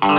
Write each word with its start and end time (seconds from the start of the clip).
Φίλες 0.00 0.18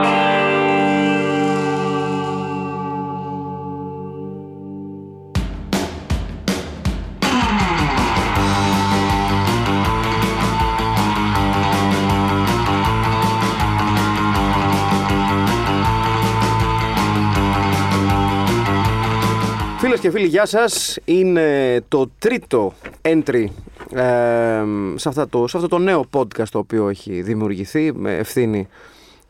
και 19.99 20.11
φίλοι, 20.11 20.27
γεια 20.27 20.45
σας. 20.45 20.97
Είναι 21.05 21.81
το 21.87 22.09
τρίτο 22.19 22.73
entry 23.01 23.45
ε, 23.93 24.63
σε, 24.95 25.09
αυτά 25.09 25.29
το, 25.29 25.47
σε 25.47 25.57
αυτό 25.57 25.69
το 25.69 25.77
νέο 25.77 26.05
podcast 26.13 26.47
το 26.51 26.57
οποίο 26.57 26.89
έχει 26.89 27.21
δημιουργηθεί 27.21 27.93
με 27.93 28.15
ευθύνη 28.17 28.67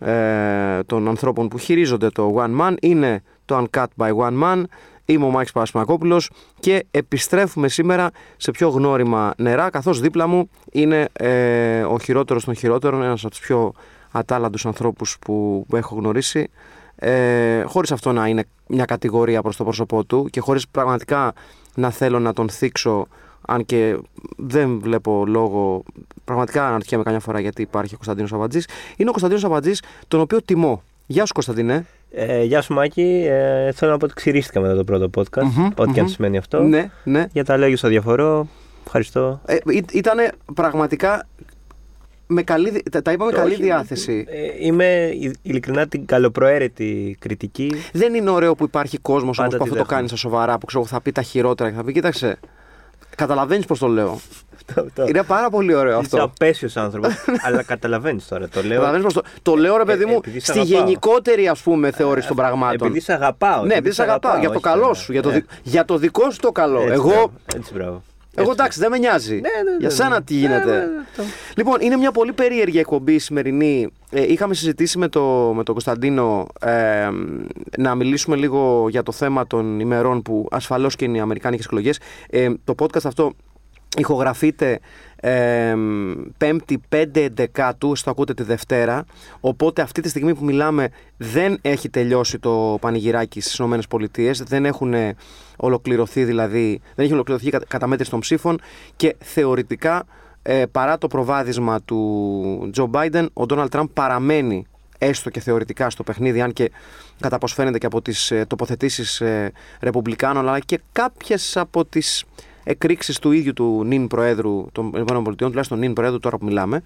ε, 0.06 0.84
των 0.86 1.08
ανθρώπων 1.08 1.48
που 1.48 1.58
χειρίζονται 1.58 2.10
το 2.10 2.36
One 2.38 2.62
Man. 2.62 2.76
Είναι 2.82 3.23
το 3.46 3.66
Uncut 3.66 3.86
by 3.98 4.16
One 4.16 4.44
Man. 4.44 4.64
Είμαι 5.05 5.26
ο 5.26 5.30
Μάκης 5.30 5.52
Παπασμακόπουλος 5.52 6.30
και 6.59 6.86
επιστρέφουμε 6.92 7.68
σήμερα 7.68 8.12
σε 8.38 8.52
πιο 8.52 8.70
γνώριμα 8.70 9.34
νερά 9.38 9.70
καθώς 9.70 10.00
δίπλα 10.00 10.28
μου 10.28 10.50
είναι 10.72 11.08
ε, 11.14 11.82
ο 11.84 12.00
χειρότερος 12.00 12.45
των 12.45 12.56
χειρότερων, 12.56 13.04
ένας 13.04 13.22
από 13.22 13.30
τους 13.30 13.40
πιο 13.40 13.73
ατάλλαντους 14.12 14.66
ανθρώπους 14.66 15.18
που 15.20 15.66
έχω 15.73 15.95
γνωρίσει 15.95 16.50
ε, 16.95 17.64
χωρίς 17.64 17.92
αυτό 17.92 18.12
να 18.12 18.28
είναι 18.28 18.44
μια 18.68 18.86
κατηγορία 18.86 19.42
προς 19.42 19.56
το 19.56 19.64
πρόσωπό 19.64 20.04
του 20.04 20.28
και 20.31 20.40
χωρίς 20.40 20.68
πραγματικά 20.68 21.34
να 21.76 21.90
θέλω 21.90 22.20
να 22.20 22.34
τον 22.34 22.50
θίξω 22.50 23.08
αν 23.54 23.66
και 23.66 23.98
δεν 24.38 24.80
βλέπω 24.80 25.23
λόγο, 25.28 25.84
πραγματικά 26.26 26.66
αναρωτιέμαι 26.68 27.04
καμιά 27.04 27.20
φορά 27.20 27.40
γιατί 27.40 27.62
υπάρχει 27.62 27.94
ο 27.94 27.96
Κωνσταντίνος 27.96 28.34
Αμπατζής, 28.34 28.68
είναι 28.98 29.08
ο 29.09 29.12
Κωνσταντίνος 29.12 29.44
Αμπατζής, 29.44 29.82
τον 30.08 30.20
οποίο 30.20 30.42
τιμώ. 30.42 30.84
Γεια 31.08 31.26
σου 31.26 31.34
Κωνσταντίνε. 31.34 31.86
Ε, 32.12 32.44
γεια 32.44 32.62
σου 32.62 32.73
Μάκη, 32.73 33.26
ε, 33.30 33.72
θέλω 33.72 33.92
να 33.92 33.98
πω 33.98 34.06
ότι 34.06 34.14
ξυρίστηκα 34.14 34.59
μετά 34.59 34.75
το 34.75 34.84
πρώτο 34.84 35.09
podcast, 35.17 35.44
Μμμ, 35.44 35.66
ό,τι 35.75 35.92
και 35.92 36.00
αν 36.00 36.06
μμμ. 36.06 36.12
σημαίνει 36.14 36.38
αυτό. 36.38 36.62
Ναι, 36.64 36.90
ναι. 37.03 37.25
Για 37.34 37.44
τα 37.45 37.58
λόγια 37.58 37.78
στο 37.78 37.88
διαφορώ, 37.88 38.48
ευχαριστώ. 38.86 39.42
Ε, 39.45 39.58
ήταν 39.92 40.18
πραγματικά 40.53 41.28
με 42.28 42.42
καλή, 42.44 42.70
δι- 42.70 42.90
τα, 42.92 43.02
τα 43.02 43.12
είπα 43.12 43.25
με 43.25 43.31
καλή 43.31 43.52
Όχι, 43.53 43.62
διάθεση. 43.62 44.25
ε, 44.30 44.66
είμαι 44.66 45.09
ει- 45.20 45.36
ειλικρινά 45.42 45.88
την 45.88 46.06
καλοπροαίρετη 46.06 47.16
κριτική. 47.20 47.72
Δεν 47.94 48.14
είναι 48.14 48.30
ωραίο 48.30 48.56
που 48.56 48.64
υπάρχει 48.64 48.97
κόσμος 48.97 49.40
όμω 49.40 49.47
Πάντα 49.50 49.58
που 49.58 49.64
τη 49.64 49.70
αυτό 49.70 49.70
το 49.70 49.75
δέχομαι. 49.75 49.95
κάνεις 49.95 50.09
στα 50.09 50.20
σοβαρά, 50.20 50.58
που 50.58 50.66
ξέρω, 50.66 50.86
θα 50.86 51.02
πει 51.02 51.12
τα 51.12 51.22
χειρότερα 51.22 51.70
και 51.70 51.75
θα 51.75 51.84
πει: 51.84 51.92
Κοίταξε, 51.94 52.40
καταλαβαίνεις 53.22 53.66
πώς 53.66 53.80
το 53.80 53.88
λέω. 53.88 54.19
Αυτό, 54.86 55.08
Είναι 55.08 55.23
πάρα 55.23 55.50
πολύ 55.50 55.73
ωραίο 55.73 55.91
Είσαι 56.02 56.16
αυτό. 56.16 56.23
απέσιος 56.23 56.77
άνθρωπος, 56.77 57.14
αλλά 57.45 57.63
καταλαβαίνεις 57.63 58.28
τώρα. 58.28 58.47
Το 58.47 58.61
λέω. 58.61 58.69
Καταλαβαίνεις 58.80 59.03
πώς 59.03 59.13
το, 59.13 59.22
το 59.41 59.55
λέω 59.55 59.78
ρε 59.78 59.83
παιδί 59.86 60.03
Ε, 60.03 60.05
μου 60.05 60.16
επειδή 60.17 60.39
σε 60.39 60.52
στη 60.52 60.59
αγαπάω. 60.59 60.80
γενικότερη 60.80 61.47
ας 61.47 61.61
πούμε 61.61 61.91
θεώρηση 61.91 62.28
των 62.28 62.36
πραγμάτων. 62.36 62.88
Επειδή 62.88 63.00
σε 63.00 63.13
αγαπάω. 63.13 63.63
ναι, 63.66 63.73
επειδή 63.73 63.95
σε 63.95 64.02
αγαπάω. 64.02 64.38
Για 64.39 64.47
το 64.47 64.53
όχι 64.53 64.63
καλό 64.63 64.81
τώρα. 64.81 64.94
σου. 64.94 65.11
Για 65.11 65.22
το, 65.22 65.30
Ε, 65.30 65.33
δι- 65.33 65.45
για 65.63 65.86
το 65.86 65.97
δικό 65.97 66.30
σου 66.31 66.39
το 66.39 66.52
καλό. 66.52 66.80
έτσι, 66.81 66.94
εγώ, 66.94 67.08
μπράβο, 67.09 67.31
Έτσι, 67.55 67.73
μπράβο. 67.73 68.03
Εγώ 68.36 68.50
Έτσι. 68.50 68.52
εντάξει, 68.52 68.80
δεν 68.80 68.90
με 68.90 68.98
νοιάζει. 68.98 69.34
Ναι, 69.34 69.40
ναι, 69.40 69.72
ναι, 69.72 69.78
για 69.80 69.88
ναι. 69.88 69.94
σένα 69.94 70.22
τι 70.24 70.34
Ναι, 70.34 70.40
γίνεται. 70.40 70.72
ναι, 70.72 70.78
ναι, 70.78 71.02
αυτό. 71.10 71.24
Λοιπόν, 71.58 71.78
είναι 71.82 71.96
μια 71.96 72.12
πολύ 72.12 72.34
περίεργη 72.34 72.80
εκπομπή 72.80 73.14
η 73.14 73.20
σημερινή. 73.20 73.88
Ε, 74.12 74.32
είχαμε 74.32 74.54
συζητήσει 74.54 74.98
με, 74.98 75.08
το, 75.08 75.54
με 75.56 75.64
τον 75.64 75.74
Κωνσταντίνο 75.74 76.48
ε, 76.62 77.09
να 77.78 77.96
μιλήσουμε 77.96 78.36
λίγο 78.36 78.88
για 78.90 79.04
το 79.04 79.12
θέμα 79.12 79.48
των 79.48 79.80
ημερών 79.80 80.22
που 80.22 80.48
ασφαλώς 80.52 80.96
και 80.96 81.06
είναι 81.06 81.18
οι 81.18 81.22
Αμερικάνικες 81.22 81.66
εκλογές. 81.66 82.00
Ε, 82.30 82.50
το 82.64 82.76
podcast 82.80 83.04
αυτό 83.06 83.34
ηχογραφείται 83.98 84.80
ε, 85.22 85.73
5η 86.38 86.75
5 86.89 87.27
Δεκάτου, 87.33 87.95
στο 87.95 88.09
ακούτε 88.09 88.33
τη 88.33 88.44
Δευτέρα. 88.44 89.05
Οπότε 89.39 89.81
αυτή 89.81 90.02
τη 90.02 90.09
στιγμή 90.09 90.36
που 90.36 90.44
μιλάμε 90.44 90.89
δεν 91.17 91.58
έχει 91.61 91.89
τελειώσει 91.89 92.39
το 92.39 92.78
πανηγυράκι 92.81 93.41
στις 93.41 93.59
ΗΠΑ. 93.59 94.31
Δεν 94.45 94.66
έχουν 94.66 94.94
ολοκληρωθεί 95.58 96.23
δηλαδή, 96.23 96.81
δεν 96.95 97.05
έχει 97.05 97.13
ολοκληρωθεί 97.13 97.47
η 97.47 97.50
κατα- 97.50 97.66
καταμέτρηση 97.67 98.09
των 98.11 98.19
ψήφων 98.19 98.59
και 98.96 99.16
θεωρητικά 99.19 100.06
ε, 100.41 100.66
παρά 100.72 100.97
το 100.97 101.07
προβάδισμα 101.07 101.81
του 101.81 102.69
Τζο 102.72 102.85
Μπάιντεν, 102.85 103.29
ο 103.34 103.46
Ντόναλτ 103.46 103.72
Τραμπ 103.72 103.88
παραμένει 103.94 104.66
έστω 104.97 105.29
και 105.29 105.40
θεωρητικά 105.40 105.90
στο 105.90 106.03
παιχνίδι, 106.03 106.41
αν 106.41 106.53
και 106.53 106.72
κατά 107.19 107.38
πώς 107.38 107.53
φαίνεται 107.53 107.78
και 107.78 107.85
από 107.85 108.01
τις 108.01 108.31
ε, 108.31 108.46
τοποθετήσεις 108.46 109.22
ε, 109.22 109.51
Ρεπουμπλικάνων, 109.79 110.47
αλλά 110.47 110.59
και 110.59 110.79
κάποιες 110.91 111.57
από 111.57 111.85
τις 111.85 112.23
εκρήξεις 112.63 113.19
του 113.19 113.31
ίδιου 113.31 113.53
του 113.53 113.83
νυν 113.85 114.07
Προέδρου 114.07 114.66
των 114.72 114.91
ΗΠΑ, 114.95 115.35
τουλάχιστον 115.35 115.79
νυν 115.79 115.94
Προέδρου 115.94 116.19
τώρα 116.19 116.38
που 116.38 116.45
μιλάμε, 116.45 116.83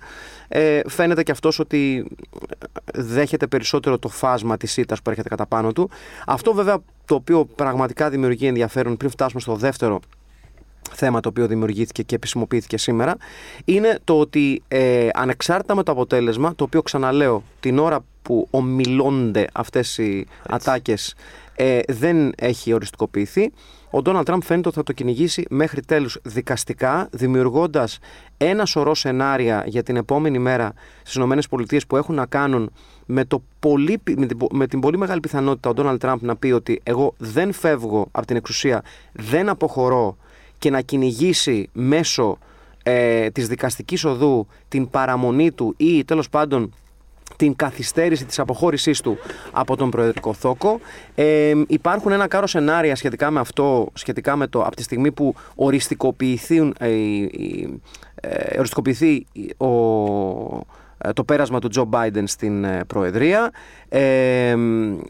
ε, 0.48 0.82
φαίνεται 0.88 1.24
και 1.24 1.32
αυτός 1.32 1.60
ότι 1.60 2.06
δέχεται 2.94 3.48
περισσότερο 3.48 4.00
το 4.00 4.08
φάσμα 4.08 4.58
της 4.58 4.78
ήττας 4.78 5.02
που 5.02 5.10
έρχεται 5.10 5.30
κατά 5.30 5.46
πάνω 5.46 5.72
του. 5.72 5.90
Αυτό 6.26 6.54
βέβαια 6.54 6.78
το 7.06 7.16
οποίο 7.16 7.46
πραγματικά 7.46 8.10
δημιουργεί 8.10 8.48
ενδιαφέρον 8.48 8.98
πριν 8.98 9.10
φτάσουμε 9.10 9.42
στο 9.42 9.56
δεύτερο 9.56 10.00
θέμα 10.92 11.20
το 11.20 11.30
οποίο 11.30 11.48
δημιουργήθηκε 11.48 12.04
και 12.04 12.16
επισημοποιήθηκε 12.16 12.78
σήμερα 12.78 13.16
είναι 13.66 14.00
το 14.04 14.20
ότι 14.20 14.64
ε, 14.68 15.08
ανεξάρτητα 15.14 15.76
με 15.76 15.84
το 15.84 15.92
αποτέλεσμα 15.92 16.56
το 16.56 16.64
οποίο 16.64 16.82
ξαναλέω 16.82 17.44
την 17.60 17.80
ώρα 17.80 18.00
που 18.22 18.48
ομιλώνται 18.52 19.48
αυτές 19.54 19.98
οι 19.98 20.28
ατάκες 20.50 21.16
ε, 21.56 21.80
δεν 21.88 22.34
έχει 22.38 22.74
οριστικοποιηθεί 22.74 23.52
ο 23.96 24.02
Ντόναλτ 24.02 24.26
Τραμπ 24.26 24.42
φαίνεται 24.44 24.68
ότι 24.68 24.78
θα 24.78 24.84
το 24.84 24.94
κυνηγήσει 24.94 25.46
μέχρι 25.50 25.82
τέλους 25.82 26.20
δικαστικά 26.24 27.08
δημιουργώντας 27.12 28.00
ένα 28.38 28.66
σωρό 28.66 28.96
σενάρια 28.96 29.64
για 29.68 29.84
την 29.84 29.96
επόμενη 29.96 30.40
μέρα 30.40 30.74
στις 31.04 31.24
ΗΠΑ 31.24 31.78
που 31.88 31.98
έχουν 31.98 32.16
να 32.16 32.26
κάνουν 32.26 32.72
με, 33.06 33.26
το 33.26 33.44
πολύ, 33.60 33.98
πι- 34.04 34.20
με, 34.20 34.26
την, 34.26 34.38
πο- 34.38 34.50
με 34.52 34.68
την 34.68 34.80
πολύ 34.80 34.98
μεγάλη 34.98 35.20
πιθανότητα 35.20 35.70
ο 35.70 35.74
Ντόναλτ 35.74 36.00
Τραμπ 36.00 36.22
να 36.22 36.36
πει 36.36 36.52
ότι 36.52 36.82
εγώ 36.84 37.14
δεν 37.18 37.52
φεύγω 37.52 38.08
από 38.12 38.26
την 38.26 38.36
εξουσία, 38.36 38.84
δεν 39.12 39.50
αποχωρώ 39.50 40.18
και 40.58 40.70
να 40.70 40.82
κυνηγήσει 40.82 41.70
μέσω 41.74 42.38
ε, 42.84 43.30
της 43.30 43.48
δικαστικής 43.48 44.06
οδού 44.06 44.48
την 44.68 44.90
παραμονή 44.90 45.52
του 45.52 45.74
ή 45.78 46.06
τέλος 46.06 46.30
πάντων 46.30 46.74
την 47.38 47.56
καθυστέρηση 47.56 48.26
της 48.26 48.40
αποχώρησής 48.40 49.02
του 49.02 49.18
από 49.52 49.76
τον 49.78 49.90
προεδρικό 49.90 50.34
θόκο. 50.34 50.80
Ε, 51.16 51.54
υπάρχουν 51.68 52.12
ένα 52.12 52.28
κάρο 52.28 52.48
σενάρια 52.48 52.96
σχετικά 52.96 53.32
με 53.32 53.40
αυτό, 53.40 53.88
σχετικά 53.94 54.36
με 54.36 54.48
το 54.48 54.62
από 54.64 54.76
τη 54.76 54.84
στιγμή 54.84 55.12
που 55.12 55.36
οριστικοποιηθούν, 55.56 56.76
ε, 56.80 56.90
οι- 56.90 57.22
οι- 57.22 57.82
ε, 58.22 58.58
οριστικοποιηθεί 58.58 59.26
ο, 59.58 59.68
ε, 60.98 61.14
το 61.14 61.24
πέρασμα 61.24 61.60
του 61.60 61.68
Τζο 61.68 61.84
Μπάιντεν 61.84 62.28
στην 62.28 62.64
ε, 62.64 62.84
Προεδρία, 62.88 63.52
ε, 63.90 64.56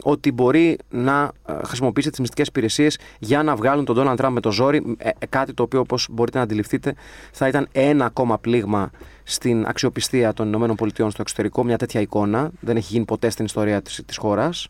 ότι 0.02 0.32
μπορεί 0.32 0.78
να 0.90 1.32
ε, 1.46 1.52
χρησιμοποιήσει 1.64 2.10
τις 2.10 2.18
μυστικές 2.18 2.46
υπηρεσίες 2.46 2.98
για 3.18 3.42
να 3.42 3.56
βγάλουν 3.56 3.84
τον 3.84 3.94
Ντόναλντ 3.94 4.18
Τραμπ 4.18 4.32
με 4.34 4.40
το 4.40 4.50
ζόρι, 4.50 4.96
ε, 4.98 5.08
ε, 5.18 5.26
κάτι 5.28 5.54
το 5.54 5.62
οποίο 5.62 5.80
όπως 5.80 6.08
μπορείτε 6.10 6.38
να 6.38 6.44
αντιληφθείτε 6.44 6.94
θα 7.32 7.48
ήταν 7.48 7.68
ένα 7.72 8.04
ακόμα 8.04 8.38
πλήγμα 8.38 8.90
στην 9.28 9.64
αξιοπιστία 9.66 10.32
των 10.32 10.52
ΗΠΑ 10.52 11.10
στο 11.10 11.20
εξωτερικό, 11.20 11.64
μια 11.64 11.76
τέτοια 11.78 12.00
εικόνα. 12.00 12.50
Δεν 12.60 12.76
έχει 12.76 12.92
γίνει 12.92 13.04
ποτέ 13.04 13.30
στην 13.30 13.44
ιστορία 13.44 13.82
της, 13.82 14.02
της 14.06 14.16
χώρας. 14.16 14.68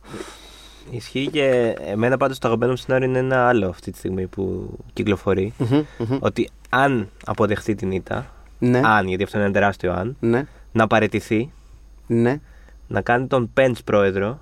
Ισχύει 0.91 1.29
και 1.33 1.75
εμένα 1.87 2.17
πάντως 2.17 2.39
το 2.39 2.47
αγαπημένο 2.47 2.73
μου 2.73 2.79
σενάριο 2.79 3.09
είναι 3.09 3.19
ένα 3.19 3.49
άλλο 3.49 3.69
αυτή 3.69 3.91
τη 3.91 3.99
στιγμή 3.99 4.27
που 4.27 4.77
κυκλοφορεί. 4.93 5.53
Μμμ, 5.59 5.83
μμμ. 5.99 6.17
Ότι 6.21 6.49
αν 6.69 7.09
αποδεχτεί 7.25 7.75
την 7.75 7.91
ήττα, 7.91 8.27
Ναι, 8.59 8.81
αν, 8.85 9.09
γιατί 9.09 9.23
αυτό 9.23 9.37
είναι 9.37 9.47
ένα 9.47 9.55
τεράστιο 9.55 9.93
αν, 9.93 10.17
ναι, 10.21 10.47
να 10.73 10.87
παραιτηθεί, 10.87 11.51
ναι. 12.07 12.41
να 12.87 13.01
κάνει 13.01 13.27
τον 13.27 13.51
Πέντς 13.55 13.83
πρόεδρο 13.85 14.39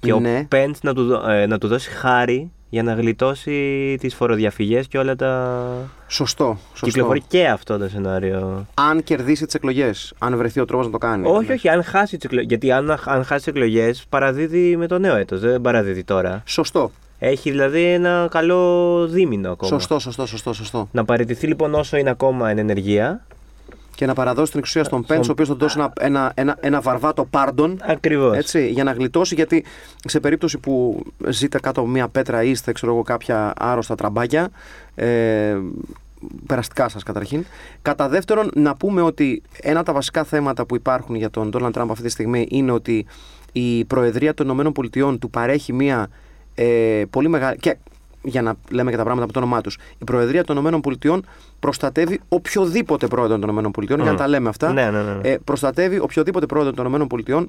και 0.00 0.14
Ναι. 0.14 0.38
ο 0.38 0.46
Πέντς 0.48 0.82
να, 0.82 0.94
του 0.94 1.06
δω- 1.06 1.28
ε, 1.28 1.46
να 1.46 1.58
του 1.58 1.68
δώσει 1.68 1.90
χάρη 1.90 2.50
για 2.74 2.82
να 2.82 2.92
γλιτώσει 2.94 3.96
τις 4.00 4.14
φοροδιαφυγές 4.14 4.86
και 4.86 4.98
όλα 4.98 5.16
τα... 5.16 5.62
Σωστό. 6.06 6.58
σωστό. 6.70 6.86
Κυκλοφορεί 6.86 7.22
και 7.28 7.46
αυτό 7.46 7.78
το 7.78 7.88
σενάριο. 7.88 8.66
Αν 8.74 9.02
κερδίσει 9.02 9.44
τις 9.44 9.54
εκλογές, 9.54 10.14
αν 10.18 10.36
βρεθεί 10.36 10.60
ο 10.60 10.64
τρόπος 10.64 10.86
να 10.86 10.92
το 10.92 10.98
κάνει. 10.98 11.28
Όχι, 11.28 11.46
Ναι. 11.46 11.52
όχι, 11.52 11.68
αν 11.68 11.82
χάσει 11.84 12.16
τις 12.16 12.24
εκλογές. 12.24 12.46
Γιατί 12.48 12.72
αν, 12.72 12.90
αν 12.90 13.24
χάσει 13.24 13.44
τις 13.44 13.46
εκλογές 13.46 14.04
παραδίδει 14.08 14.76
με 14.76 14.86
το 14.86 14.98
νέο 14.98 15.16
έτος, 15.16 15.40
δεν 15.40 15.60
παραδίδει 15.60 16.04
τώρα. 16.04 16.42
Σωστό. 16.46 16.90
Έχει 17.18 17.50
δηλαδή 17.50 17.82
ένα 17.82 18.28
καλό 18.30 19.06
δίμηνο 19.10 19.50
ακόμα. 19.50 19.70
Σωστό, 19.70 19.98
σωστό, 19.98 20.26
σωστό, 20.26 20.52
σωστό. 20.52 20.88
Να 20.92 21.04
παραιτηθεί 21.04 21.46
λοιπόν 21.46 21.74
όσο 21.74 21.96
είναι 21.96 22.10
ακόμα 22.10 22.50
εν 22.50 22.58
ενεργεία. 22.58 23.26
Και 23.94 24.06
να 24.06 24.14
παραδώσει 24.14 24.50
την 24.50 24.60
εξουσία 24.60 24.84
στον 24.84 25.04
Πέντ, 25.04 25.24
ο 25.28 25.30
οποίος 25.30 25.48
θα 25.48 25.54
του 25.54 25.60
δώσει 25.60 25.78
ένα, 25.78 25.92
ένα, 26.00 26.32
ένα, 26.34 26.56
ένα 26.60 26.80
βαρβάτο 26.80 27.24
πάρντον. 27.24 27.80
Ακριβώς. 27.82 28.36
Έτσι, 28.36 28.68
για 28.70 28.84
να 28.84 28.92
γλιτώσει, 28.92 29.34
γιατί 29.34 29.64
σε 30.04 30.20
περίπτωση 30.20 30.58
που 30.58 31.02
ζείτε 31.28 31.58
κάτω 31.58 31.80
από 31.80 31.88
μια 31.90 32.08
πέτρα 32.08 32.42
ή 32.42 32.50
είστε, 32.50 32.72
ξέρω 32.72 32.92
εγώ, 32.92 33.02
κάποια 33.02 33.52
άρρωστα 33.56 33.94
τραμπάκια, 33.94 34.48
ε, 34.94 35.56
περαστικά 36.46 36.88
σας 36.88 37.02
καταρχήν. 37.02 37.44
Κατά 37.82 38.08
δεύτερον, 38.08 38.50
να 38.54 38.76
πούμε 38.76 39.02
ότι 39.02 39.42
ένα 39.60 39.76
από 39.76 39.86
τα 39.86 39.92
βασικά 39.92 40.24
θέματα 40.24 40.66
που 40.66 40.74
υπάρχουν 40.74 41.14
για 41.14 41.30
τον 41.30 41.50
Ντόναλντ 41.50 41.74
Τραμπ 41.74 41.90
αυτή 41.90 42.04
τη 42.04 42.10
στιγμή 42.10 42.46
είναι 42.50 42.72
ότι 42.72 43.06
η 43.52 43.84
Προεδρία 43.84 44.34
των 44.34 44.58
ΗΠΑ 44.58 45.18
του 45.18 45.30
παρέχει 45.30 45.72
μια 45.72 46.08
ε, 46.54 47.02
πολύ 47.10 47.28
μεγάλη. 47.28 47.56
Και 47.56 47.76
για 48.24 48.42
να 48.42 48.54
λέμε 48.70 48.90
και 48.90 48.96
τα 48.96 49.02
πράγματα 49.02 49.24
από 49.24 49.32
το 49.32 49.38
όνομά 49.38 49.60
τους. 49.60 49.78
Η 49.98 50.04
Προεδρία 50.04 50.44
των 50.44 50.66
ΗΠΑ 50.66 51.20
προστατεύει 51.60 52.20
οποιοδήποτε 52.28 53.06
πρόεδρο 53.06 53.38
των 53.38 53.58
ΗΠΑ. 53.58 53.82
Για 53.84 53.96
να 53.96 54.04
Μμμ. 54.04 54.16
τα 54.16 54.28
λέμε 54.28 54.48
αυτά. 54.48 54.72
Ναι, 54.72 54.90
ναι, 54.90 55.02
ναι, 55.02 55.12
ναι. 55.12 55.28
Ε, 55.28 55.38
προστατεύει 55.44 55.98
οποιοδήποτε 55.98 56.46
πρόεδρο 56.46 56.72
των 56.72 56.94
ΗΠΑ 56.94 57.46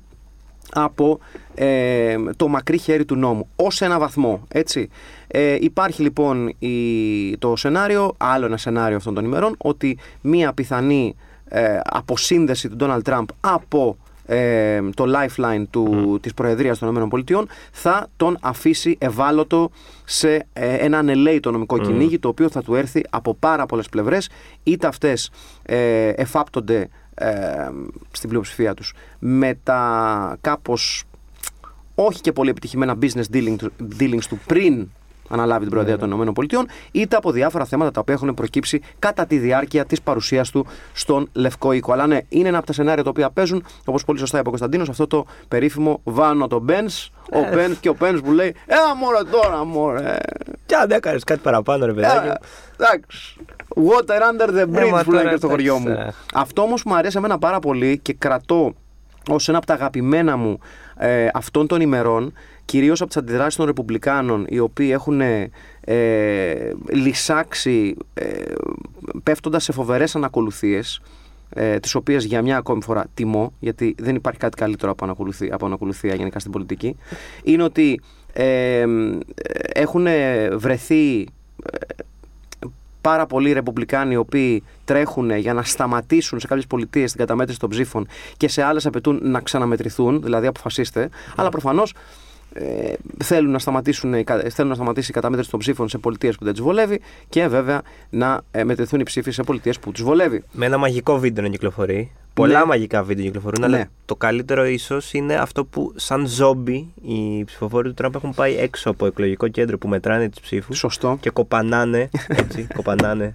από 0.73 1.19
ε, 1.55 2.15
το 2.35 2.47
μακρύ 2.47 2.77
χέρι 2.77 3.05
του 3.05 3.15
νόμου 3.15 3.47
ως 3.55 3.81
ένα 3.81 3.99
βαθμό 3.99 4.43
έτσι 4.47 4.89
ε, 5.27 5.57
υπάρχει 5.59 6.01
λοιπόν 6.01 6.55
η, 6.59 7.37
το 7.37 7.55
σενάριο 7.55 8.13
άλλο 8.17 8.45
ένα 8.45 8.57
σενάριο 8.57 8.97
αυτών 8.97 9.13
των 9.13 9.25
ημερών 9.25 9.55
ότι 9.57 9.97
μία 10.21 10.53
πιθανή 10.53 11.15
ε, 11.45 11.79
αποσύνδεση 11.83 12.69
του 12.69 12.75
Ντόναλτ 12.75 13.03
Τραμπ 13.03 13.27
από 13.39 13.97
ε, 14.25 14.81
το 14.95 15.05
lifeline 15.07 15.63
του, 15.69 16.13
mm. 16.15 16.21
της 16.21 16.33
Προεδρίας 16.33 16.79
των 16.79 17.09
ΗΠΑ 17.15 17.45
θα 17.71 18.07
τον 18.17 18.37
αφήσει 18.41 18.95
ευάλωτο 18.99 19.71
σε 20.03 20.33
ε, 20.53 20.73
ένα 20.73 20.97
ανελαίητο 20.97 21.51
νομικό 21.51 21.75
mm. 21.75 21.81
κυνήγι 21.81 22.19
το 22.19 22.27
οποίο 22.27 22.49
θα 22.49 22.63
του 22.63 22.75
έρθει 22.75 23.01
από 23.09 23.33
πάρα 23.33 23.65
πολλές 23.65 23.89
πλευρές 23.89 24.29
είτε 24.63 24.87
αυτές 24.87 25.31
ε, 25.63 26.09
εφάπτονται 26.09 26.89
ε, 27.13 27.69
στην 28.11 28.29
πλειοψηφία 28.29 28.73
τους 28.73 28.93
με 29.19 29.59
τα 29.63 30.37
κάπως 30.41 31.03
όχι 31.95 32.21
και 32.21 32.31
πολύ 32.31 32.49
επιτυχημένα 32.49 32.97
business 33.01 33.35
dealings 33.99 34.23
του 34.29 34.39
πριν 34.45 34.87
αναλάβει 35.29 35.61
την 35.61 35.69
Προεδρία 35.69 35.95
ναι. 35.95 36.07
των 36.07 36.27
ΗΠΑ, 36.27 36.65
είτε 36.91 37.15
από 37.15 37.31
διάφορα 37.31 37.65
θέματα 37.65 37.91
τα 37.91 37.99
οποία 37.99 38.13
έχουν 38.13 38.33
προκύψει 38.33 38.81
κατά 38.99 39.25
τη 39.25 39.37
διάρκεια 39.37 39.85
της 39.85 40.01
παρουσίας 40.01 40.49
του 40.49 40.65
στον 40.93 41.29
Λευκό 41.33 41.71
Οίκο. 41.71 41.93
Αλλά 41.93 42.07
ναι, 42.07 42.19
είναι 42.29 42.47
ένα 42.47 42.57
από 42.57 42.67
τα 42.67 42.73
σενάρια 42.73 43.03
τα 43.03 43.09
οποία 43.09 43.29
παίζουν, 43.29 43.65
όπως 43.85 44.05
πολύ 44.05 44.19
σωστά 44.19 44.37
είπε 44.37 44.47
ο 44.47 44.49
Κωνσταντίνος, 44.49 44.89
αυτό 44.89 45.07
το 45.07 45.25
περίφημο 45.47 46.01
βάνω 46.03 46.47
το 46.47 46.59
Μπεν, 46.59 46.85
ο 47.31 47.37
ε. 47.37 47.49
Μπεν 47.53 47.77
και 47.79 47.89
ο 47.89 47.95
Μπεν 47.99 48.21
που 48.21 48.31
λέει 48.31 48.55
Έλα 48.65 48.95
μωρέ 48.95 49.23
τώρα, 49.31 49.63
μωρέ. 49.63 50.17
Και 50.65 50.75
αν 50.75 50.91
έκανες 50.91 51.23
κάτι 51.23 51.39
παραπάνω, 51.39 51.85
ρε 51.85 51.93
παιδάκι. 51.93 52.29
Εντάξει. 52.79 53.35
Water 53.75 54.21
under 54.31 54.49
the 54.49 54.75
bridge 54.75 55.03
που 55.03 55.11
λένε 55.11 55.29
και 55.29 55.35
στο 55.35 55.47
χωριό 55.47 55.77
μου. 55.77 55.89
Ε. 55.89 56.13
Αυτό 56.33 56.61
όμως 56.61 56.83
που 56.83 56.89
μου 56.89 56.95
αρέσει 56.95 57.17
εμένα 57.17 57.39
πάρα 57.39 57.59
πολύ 57.59 57.97
και 57.97 58.13
κρατώ 58.13 58.73
ως 59.29 59.49
ένα 59.49 59.57
από 59.57 59.65
τα 59.65 59.73
αγαπημένα 59.73 60.37
μου 60.37 60.59
ε, 60.97 61.27
αυτών 61.33 61.67
των 61.67 61.81
ημερών 61.81 62.33
κυρίως 62.65 63.01
από 63.01 63.09
τις 63.09 63.17
αντιδράσεις 63.17 63.55
των 63.55 63.65
Ρεπουμπλικάνων 63.65 64.45
οι 64.49 64.59
οποίοι 64.59 64.89
έχουν 64.91 65.21
ε, 65.21 65.49
λυσάξει 66.91 67.95
ε, 68.13 68.53
πέφτοντας 69.23 69.63
σε 69.63 69.71
φοβερές 69.71 70.15
ανακολουθίες 70.15 71.01
ε, 71.49 71.79
τις 71.79 71.95
οποίες 71.95 72.25
για 72.25 72.41
μια 72.41 72.57
ακόμη 72.57 72.83
φορά 72.83 73.05
τιμώ 73.13 73.53
γιατί 73.59 73.95
δεν 73.97 74.15
υπάρχει 74.15 74.39
κάτι 74.39 74.57
καλύτερο 74.57 74.91
από 74.91 75.03
ανακολουθία, 75.03 75.55
από 75.55 75.65
ανακολουθία 75.65 76.15
γενικά 76.15 76.39
στην 76.39 76.51
πολιτική 76.51 76.95
είναι 77.43 77.63
ότι 77.63 78.01
ε, 78.33 78.85
έχουν 79.73 80.07
βρεθεί 80.55 81.21
ε, 81.21 81.25
πάρα 83.01 83.25
πολλοί 83.25 83.51
ρεπουμπλικάνοι 83.51 84.13
οι 84.13 84.17
οποίοι 84.17 84.63
τρέχουν 84.85 85.37
για 85.37 85.53
να 85.53 85.63
σταματήσουν 85.63 86.39
σε 86.39 86.47
κάποιες 86.47 86.67
πολιτείες 86.67 87.11
την 87.11 87.19
καταμέτρηση 87.19 87.59
των 87.59 87.69
ψήφων 87.69 88.07
και 88.37 88.47
σε 88.47 88.63
άλλες 88.63 88.85
απαιτούν 88.85 89.19
να 89.23 89.41
ξαναμετρηθούν, 89.41 90.21
δηλαδή 90.21 90.47
αποφασίστε. 90.47 91.09
Αλλά 91.35 91.49
προφανώς 91.49 91.93
ε, 92.57 92.93
θέλουν, 93.23 93.51
να 93.51 93.59
σταματήσουν, 93.59 94.13
θέλουν 94.49 94.69
να 94.69 94.75
σταματήσει 94.75 95.11
η 95.11 95.13
καταμέτρηση 95.13 95.49
των 95.49 95.59
ψήφων 95.59 95.89
σε 95.89 95.97
πολιτείες 95.97 96.35
που 96.37 96.43
δεν 96.45 96.53
τους 96.53 96.63
βολεύει 96.63 97.01
και 97.29 97.47
βέβαια 97.47 97.81
να 98.09 98.41
ε, 98.51 98.63
μετρηθούν 98.63 98.99
οι 98.99 99.03
ψήφοι 99.03 99.31
σε 99.31 99.43
πολιτείες 99.43 99.79
που 99.79 99.91
τους 99.91 100.03
βολεύει. 100.03 100.43
Με 100.51 100.65
ένα 100.65 100.77
μαγικό 100.77 101.19
βίντεο 101.19 101.43
να 101.43 101.49
κυκλοφορεί. 101.49 102.11
Πολλά 102.33 102.59
ναι. 102.59 102.65
μαγικά 102.65 103.03
βίντεο 103.03 103.25
κυκλοφορούν, 103.25 103.69
ναι. 103.69 103.75
αλλά 103.75 103.87
το 104.05 104.15
καλύτερο 104.15 104.65
ίσως 104.65 105.13
είναι 105.13 105.35
αυτό 105.35 105.65
που 105.65 105.93
σαν 105.95 106.27
ζόμπι 106.27 106.93
οι 107.01 107.43
ψηφοφόροι 107.43 107.87
του 107.87 107.93
Τραμπ 107.93 108.15
έχουν 108.15 108.33
πάει 108.33 108.57
έξω 108.57 108.89
από 108.89 109.05
εκλογικό 109.05 109.47
κέντρο 109.47 109.77
που 109.77 109.87
μετράνε 109.87 110.29
του 110.29 110.41
ψήφους. 110.41 110.77
Σωστό. 110.77 111.17
Και 111.21 111.29
κοπανάνε, 111.29 112.09
έτσι, 112.27 112.67
κοπανάνε 112.75 113.33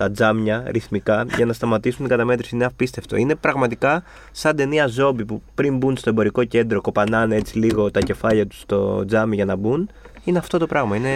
τα 0.00 0.10
τζάμια 0.10 0.64
ρυθμικά 0.66 1.26
για 1.36 1.46
να 1.46 1.52
σταματήσουν 1.52 1.98
την 1.98 2.08
καταμέτρηση. 2.08 2.54
Είναι 2.54 2.64
απίστευτο. 2.64 3.16
Είναι 3.16 3.34
πραγματικά 3.34 4.02
σαν 4.32 4.56
ταινία 4.56 4.86
ζόμπι 4.86 5.24
που 5.24 5.42
πριν 5.54 5.76
μπουν 5.76 5.96
στο 5.96 6.10
εμπορικό 6.10 6.44
κέντρο 6.44 6.80
κοπανάνε 6.80 7.36
έτσι 7.36 7.58
λίγο 7.58 7.90
τα 7.90 8.00
κεφάλια 8.00 8.46
τους 8.46 8.60
στο 8.60 9.04
τζάμι 9.04 9.34
για 9.34 9.44
να 9.44 9.56
μπουν 9.56 9.90
είναι 10.24 10.38
αυτό 10.38 10.58
το 10.58 10.66
πράγμα. 10.66 10.96
Είναι, 10.96 11.08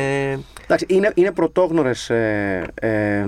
Εντάξει, 0.65 0.87
είναι, 0.89 1.13
είναι 1.15 1.33
πρωτόγνωρες 1.33 2.11
ε, 2.11 2.67
ε, 2.75 3.25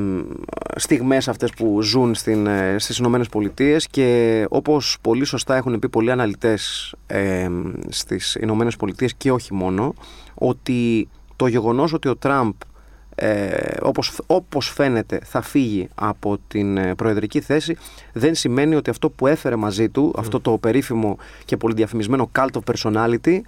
στιγμές 0.76 1.28
αυτές 1.28 1.50
που 1.50 1.82
ζουν 1.82 2.14
στην, 2.14 2.46
ε, 2.46 2.76
στις 2.78 2.98
Ηνωμένες 2.98 3.28
Πολιτείες 3.28 3.86
και 3.86 4.44
όπως 4.48 4.98
πολύ 5.00 5.24
σωστά 5.24 5.56
έχουν 5.56 5.78
πει 5.78 5.88
πολλοί 5.88 6.10
αναλυτές 6.10 6.94
ε, 7.06 7.48
στις 7.88 8.34
Ηνωμένες 8.34 8.76
Πολιτείες 8.76 9.14
και 9.14 9.32
όχι 9.32 9.54
μόνο, 9.54 9.94
ότι 10.34 11.08
το 11.36 11.46
γεγονός 11.46 11.92
ότι 11.92 12.08
ο 12.08 12.16
Τραμπ 12.16 12.52
ε, 13.18 13.76
όπως, 13.82 14.20
όπως 14.26 14.70
φαίνεται 14.70 15.20
θα 15.24 15.42
φύγει 15.42 15.88
από 15.94 16.38
την 16.48 16.76
ε, 16.76 16.94
προεδρική 16.94 17.40
θέση. 17.40 17.76
Δεν 18.12 18.34
σημαίνει 18.34 18.74
ότι 18.74 18.90
αυτό 18.90 19.10
που 19.10 19.26
έφερε 19.26 19.56
μαζί 19.56 19.88
του, 19.88 20.14
αυτό 20.18 20.40
το 20.40 20.58
περίφημο 20.58 21.18
και 21.44 21.56
πολύ 21.56 21.74
διαφημισμένο 21.74 22.30
cult 22.38 22.50
of 22.52 22.74
personality 22.74 23.40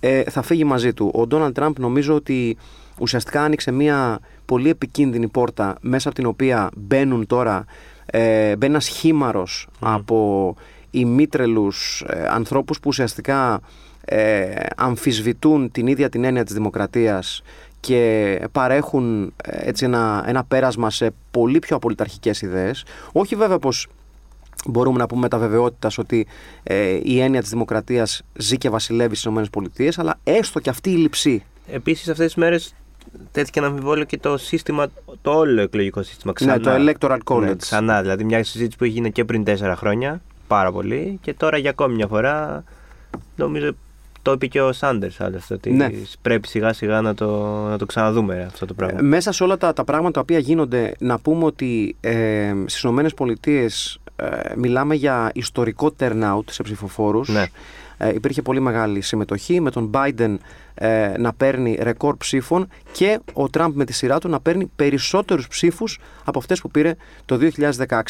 ε, 0.00 0.22
θα 0.22 0.42
φύγει 0.42 0.64
μαζί 0.64 0.92
του. 0.92 1.10
Ο 1.14 1.26
Ντόναλτ 1.26 1.54
Τραμπ 1.54 1.78
νομίζω 1.78 2.14
ότι 2.14 2.56
ουσιαστικά 2.98 3.42
άνοιξε 3.42 3.70
μια 3.70 4.18
πολύ 4.44 4.68
επικίνδυνη 4.68 5.28
πόρτα 5.28 5.76
μέσα 5.80 6.08
από 6.08 6.16
την 6.16 6.26
οποία 6.26 6.70
μπαίνουν 6.76 7.26
τώρα 7.26 7.64
ε, 8.06 8.56
μπαίνει 8.56 8.72
ένας 8.72 8.88
χήμαρος 8.88 9.68
από 9.80 10.54
ημίτρελους 10.90 12.04
ε, 12.08 12.26
ανθρώπους 12.28 12.80
που 12.80 12.88
ουσιαστικά 12.88 13.60
ε, 14.04 14.54
αμφισβητούν 14.76 15.70
την 15.70 15.86
ίδια 15.86 16.08
την 16.08 16.24
έννοια 16.24 16.44
της 16.44 16.54
δημοκρατίας 16.54 17.42
και 17.86 18.40
παρέχουν 18.52 19.32
ε, 19.44 19.68
έτσι 19.68 19.84
ένα, 19.84 20.24
ένα 20.26 20.44
πέρασμα 20.44 20.90
σε 20.90 21.10
πολύ 21.30 21.58
πιο 21.58 21.76
απολυταρχικές 21.76 22.42
ιδέες. 22.42 22.84
Όχι 23.12 23.36
βέβαια 23.36 23.58
πως 23.58 23.88
μπορούμε 24.66 24.98
να 24.98 25.06
πούμε 25.06 25.20
με 25.20 25.28
τα 25.28 25.38
βεβαιότητας 25.38 25.98
ότι 25.98 26.26
ε, 26.62 26.98
η 27.02 27.20
έννοια 27.20 27.40
της 27.40 27.50
δημοκρατίας 27.50 28.22
ζει 28.34 28.56
και 28.56 28.70
βασιλεύει 28.70 29.14
στις 29.16 29.32
ΗΠΑ, 29.76 30.00
αλλά 30.00 30.18
έστω 30.24 30.60
και 30.60 30.70
αυτή 30.70 30.90
η 30.90 30.96
λειψή. 30.96 31.44
Επίσης, 31.66 32.08
αυτές 32.08 32.26
τις 32.26 32.34
μέρες 32.34 32.74
τέτοια 33.32 33.62
να 33.62 33.68
αμφιβόλω 33.68 34.04
και 34.04 34.18
το 34.18 34.36
σύστημα, 34.36 34.86
το 35.22 35.30
όλο 35.30 35.60
εκλογικό 35.60 36.02
σύστημα 36.02 36.32
ξανά. 36.32 36.56
Ναι, 36.56 36.62
το 36.62 36.70
Electoral 36.70 37.18
College. 37.24 37.40
Ναι, 37.40 37.54
ξανά, 37.54 38.02
δηλαδή 38.02 38.24
μια 38.24 38.44
συζήτηση 38.44 38.78
που 38.78 38.84
έγινε 38.84 39.08
και 39.08 39.24
πριν 39.24 39.44
τέσσερα 39.44 39.76
χρόνια, 39.76 40.22
πάρα 40.46 40.72
πολύ, 40.72 41.18
και 41.22 41.34
τώρα 41.34 41.58
για 41.58 41.70
ακόμη 41.70 41.94
μια 41.94 42.06
φορά, 42.06 42.64
νομίζω 43.36 43.74
το 44.26 44.32
είπε 44.32 44.46
και 44.46 44.60
ο 44.60 44.72
Σάντερς 44.72 45.20
άλλωστε. 45.20 45.54
Ότι 45.54 45.70
ναι. 45.70 45.90
πρέπει 46.22 46.48
σιγά 46.48 46.72
σιγά 46.72 47.00
να 47.00 47.14
το, 47.14 47.26
να 47.68 47.78
το 47.78 47.86
ξαναδούμε 47.86 48.44
αυτό 48.46 48.66
το 48.66 48.74
πράγμα. 48.74 48.98
Ε, 48.98 49.02
μέσα 49.02 49.32
σε 49.32 49.42
όλα 49.42 49.56
τα, 49.56 49.72
τα 49.72 49.84
πράγματα 49.84 50.12
τα 50.12 50.20
οποία 50.20 50.38
γίνονται, 50.38 50.94
να 50.98 51.18
πούμε 51.18 51.44
ότι 51.44 51.96
ε, 52.00 52.52
στις 52.66 52.82
ΗΠΑ 52.82 53.26
ε, 54.16 54.54
μιλάμε 54.56 54.94
για 54.94 55.30
ιστορικό 55.34 55.94
turnout 55.98 56.44
σε 56.50 56.62
ψηφοφόρους. 56.62 57.28
Ναι. 57.28 57.46
Ε, 57.98 58.14
υπήρχε 58.14 58.42
πολύ 58.42 58.60
μεγάλη 58.60 59.00
συμμετοχή 59.00 59.60
με 59.60 59.70
τον 59.70 59.90
Biden 59.94 60.36
ε, 60.74 61.12
να 61.18 61.32
παίρνει 61.32 61.78
ρεκόρ 61.80 62.16
ψήφων 62.16 62.68
και 62.92 63.20
ο 63.32 63.48
Τραμπ 63.48 63.76
με 63.76 63.84
τη 63.84 63.92
σειρά 63.92 64.18
του 64.18 64.28
να 64.28 64.40
παίρνει 64.40 64.70
περισσότερους 64.76 65.48
ψήφους 65.48 65.98
από 66.24 66.38
αυτές 66.38 66.60
που 66.60 66.70
πήρε 66.70 66.94
το 67.24 67.38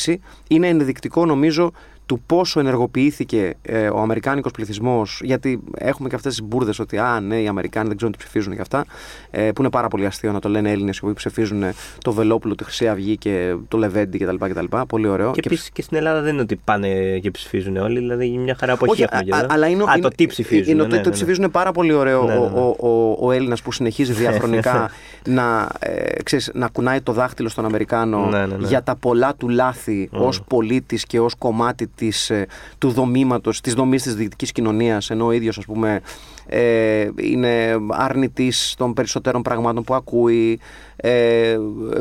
2016. 0.06 0.14
Είναι 0.48 0.68
ενδεικτικό 0.68 1.26
νομίζω 1.26 1.72
του 2.06 2.22
πόσο 2.26 2.60
ενεργοποιήθηκε 2.60 3.54
ε, 3.62 3.88
ο 3.88 3.98
Αμερικάνικος 3.98 4.52
πληθυσμός, 4.52 5.20
γιατί 5.24 5.60
έχουμε 5.78 6.08
και 6.08 6.14
αυτές 6.14 6.34
τις 6.34 6.46
μπουρδες 6.46 6.78
ότι 6.78 6.98
α, 6.98 7.20
ναι, 7.20 7.40
οι 7.40 7.46
Αμερικάνοι 7.46 7.86
δεν 7.86 7.96
ξέρουν 7.96 8.14
τι 8.14 8.18
ψηφίζουν 8.18 8.54
και 8.54 8.60
αυτά, 8.60 8.84
ε, 9.30 9.52
που 9.52 9.60
είναι 9.60 9.70
πάρα 9.70 9.88
πολύ 9.88 10.06
αστείο 10.06 10.32
να 10.32 10.40
το 10.40 10.48
λένε 10.48 10.70
Έλληνες 10.70 10.96
οι 10.96 11.00
οποίοι 11.02 11.14
ψηφίζουν 11.14 11.64
το 12.04 12.12
Βελόπουλο, 12.12 12.54
τη 12.54 12.64
Χρυσή 12.64 12.88
Αυγή 12.88 13.16
και 13.16 13.54
το 13.68 13.78
Λεβέντι 13.78 14.18
κτλ. 14.18 14.36
κτλ. 14.36 14.76
Πολύ 14.88 15.06
ωραίο. 15.06 15.32
Και, 15.32 15.40
και 15.40 15.48
επίσης 15.48 15.70
και 15.70 15.82
στην 15.82 15.96
Ελλάδα 15.96 16.20
δεν 16.20 16.32
είναι 16.32 16.42
ότι 16.42 16.56
πάνε 16.56 17.18
και 17.18 17.30
ψηφίζουν 17.30 17.76
όλοι, 17.76 17.98
δηλαδή 17.98 18.28
μια 18.28 18.56
χαρά 18.58 18.72
αποχή 18.72 18.90
Όχι, 18.90 19.02
α, 19.02 19.46
αλλά 19.48 19.66
είναι, 19.66 19.82
α, 19.82 19.98
το 20.00 20.08
τι 20.08 20.26
ψηφίζουν. 20.26 20.72
Είναι, 20.72 20.86
ναι, 20.86 20.96
ναι, 20.96 21.02
το 21.02 21.10
ψηφίζουν 21.10 21.50
πάρα 21.50 21.72
πολύ 21.72 21.92
ωραίο 21.92 22.24
ναι, 22.24 22.34
ναι, 22.34 22.40
ναι. 22.40 22.46
ο, 22.46 22.76
ο, 22.78 22.88
ο, 22.88 23.16
ο 23.20 23.32
Έλληνας 23.32 23.62
που 23.62 23.72
συνεχίζει 23.72 24.12
διαχρονικά 24.22 24.90
να, 25.28 25.68
ε, 25.78 26.22
ξέρεις, 26.22 26.50
να 26.54 26.68
κουνάει 26.68 27.00
το 27.00 27.12
δάχτυλο 27.12 27.48
στον 27.48 27.64
Αμερικάνο 27.64 28.26
ναι, 28.26 28.46
ναι, 28.46 28.56
για 28.66 28.82
τα 28.82 28.96
πολλά 28.96 29.34
του 29.34 29.48
λάθη 29.48 30.10
mm. 30.12 30.18
ως 30.18 30.42
πολίτης 30.42 31.04
και 31.04 31.20
ως 31.20 31.34
κομμάτι 31.34 31.86
της, 31.96 32.30
ε, 32.30 32.46
του 32.78 32.90
δομήματος, 32.90 33.60
της 33.60 33.74
δομής 33.74 34.02
της 34.02 34.14
δυτικής 34.14 34.52
κοινωνίας, 34.52 35.10
ενώ 35.10 35.26
ο 35.26 35.32
ίδιος 35.32 35.58
ας 35.58 35.64
πούμε 35.64 36.00
ε, 36.46 37.08
είναι 37.16 37.76
αρνητής 37.88 38.74
των 38.78 38.92
περισσότερων 38.92 39.42
πραγμάτων 39.42 39.84
που 39.84 39.94
ακούει, 39.94 40.60
ε, 40.96 41.56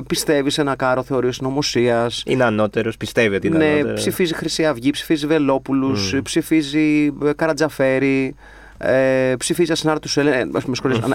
πιστεύει 0.07 0.49
σε 0.49 0.61
ένα 0.61 0.75
κάρο 0.75 1.03
θεωρία 1.03 1.31
συνωμοσίας. 1.31 2.23
Είναι 2.25 2.43
ανώτερος, 2.43 2.97
πιστεύει 2.97 3.35
ότι 3.35 3.47
είναι 3.47 3.57
ναι, 3.57 3.65
ανώτερος. 3.65 3.99
ψηφίζει 3.99 4.33
Χρυσή 4.33 4.65
Αυγή, 4.65 4.89
ψηφίζει 4.89 5.27
Βελόπουλους, 5.27 6.13
mm. 6.15 6.19
ψηφίζει 6.23 7.13
ε, 7.23 7.33
Καρατζαφέρη. 7.35 8.35
Ε, 8.77 9.35
ψηφίζει 9.37 9.71
ασυνάρτητους 9.71 10.17
Έλληνες, 10.17 10.63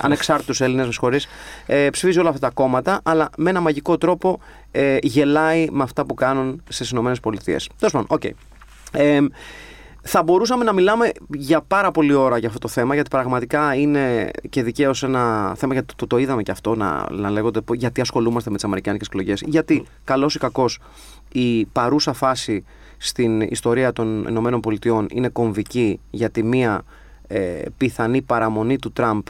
ανεξάρτητους 0.01 0.61
Έλληνες, 0.61 0.87
με 0.87 1.29
ε, 1.67 1.91
ψηφίζει 1.91 2.19
όλα 2.19 2.29
αυτά 2.29 2.47
τα 2.47 2.53
κόμματα, 2.55 3.01
αλλά 3.03 3.31
με 3.37 3.51
ένα 3.51 3.61
μαγικό 3.61 3.99
τρόπο 3.99 4.41
ε, 4.71 4.97
γελάει 5.03 5.67
με 5.71 5.83
αυτά 5.83 6.05
που 6.05 6.15
κάνουν 6.15 6.63
στις 6.69 6.91
Ηνωμένες 6.91 7.21
Πολιτείες. 7.21 7.69
Τέλος 7.79 7.93
πάντων, 7.93 8.07
οκ. 8.11 8.23
Ε, 8.93 9.21
θα 10.03 10.23
μπορούσαμε 10.23 10.65
να 10.65 10.73
μιλάμε 10.73 11.11
για 11.29 11.63
πάρα 11.63 11.91
πολλή 11.91 12.13
ώρα 12.13 12.39
για 12.39 12.49
αυτό 12.49 12.61
το 12.61 12.69
θέμα, 12.69 12.95
γιατί 12.95 13.11
πραγματικά 13.11 13.75
είναι 13.75 14.31
και 14.49 14.63
δικαίως 14.63 15.03
ένα 15.03 15.55
θέμα, 15.57 15.73
γιατί 15.73 15.95
το, 15.97 16.07
το, 16.07 16.19
είδαμε 16.19 16.43
και 16.43 16.51
αυτό 16.51 16.75
να, 16.75 17.07
να 17.11 17.31
λέγονται 17.31 17.61
γιατί 17.75 18.01
ασχολούμαστε 18.01 18.51
με 18.51 18.57
τις 18.57 18.65
Αμερικάνικες 18.65 19.07
εκλογές. 19.07 19.43
Γιατί, 19.47 19.87
καλός 20.05 20.35
ή 20.35 20.39
κακός, 20.39 20.79
η 21.33 21.65
παρούσα 21.65 22.13
φάση 22.13 22.65
στην 22.97 23.41
ιστορία 23.41 23.93
των 23.93 24.25
Ηνωμένων 24.29 24.61
Πολιτειών 24.61 25.07
είναι 25.11 25.29
κομβική, 25.29 26.01
γιατί 26.11 26.43
μία 26.43 26.83
ε, 27.27 27.63
πιθανή 27.77 28.23
παραμονή 28.23 28.79
του 28.79 28.93
Τραμπ 28.93 29.23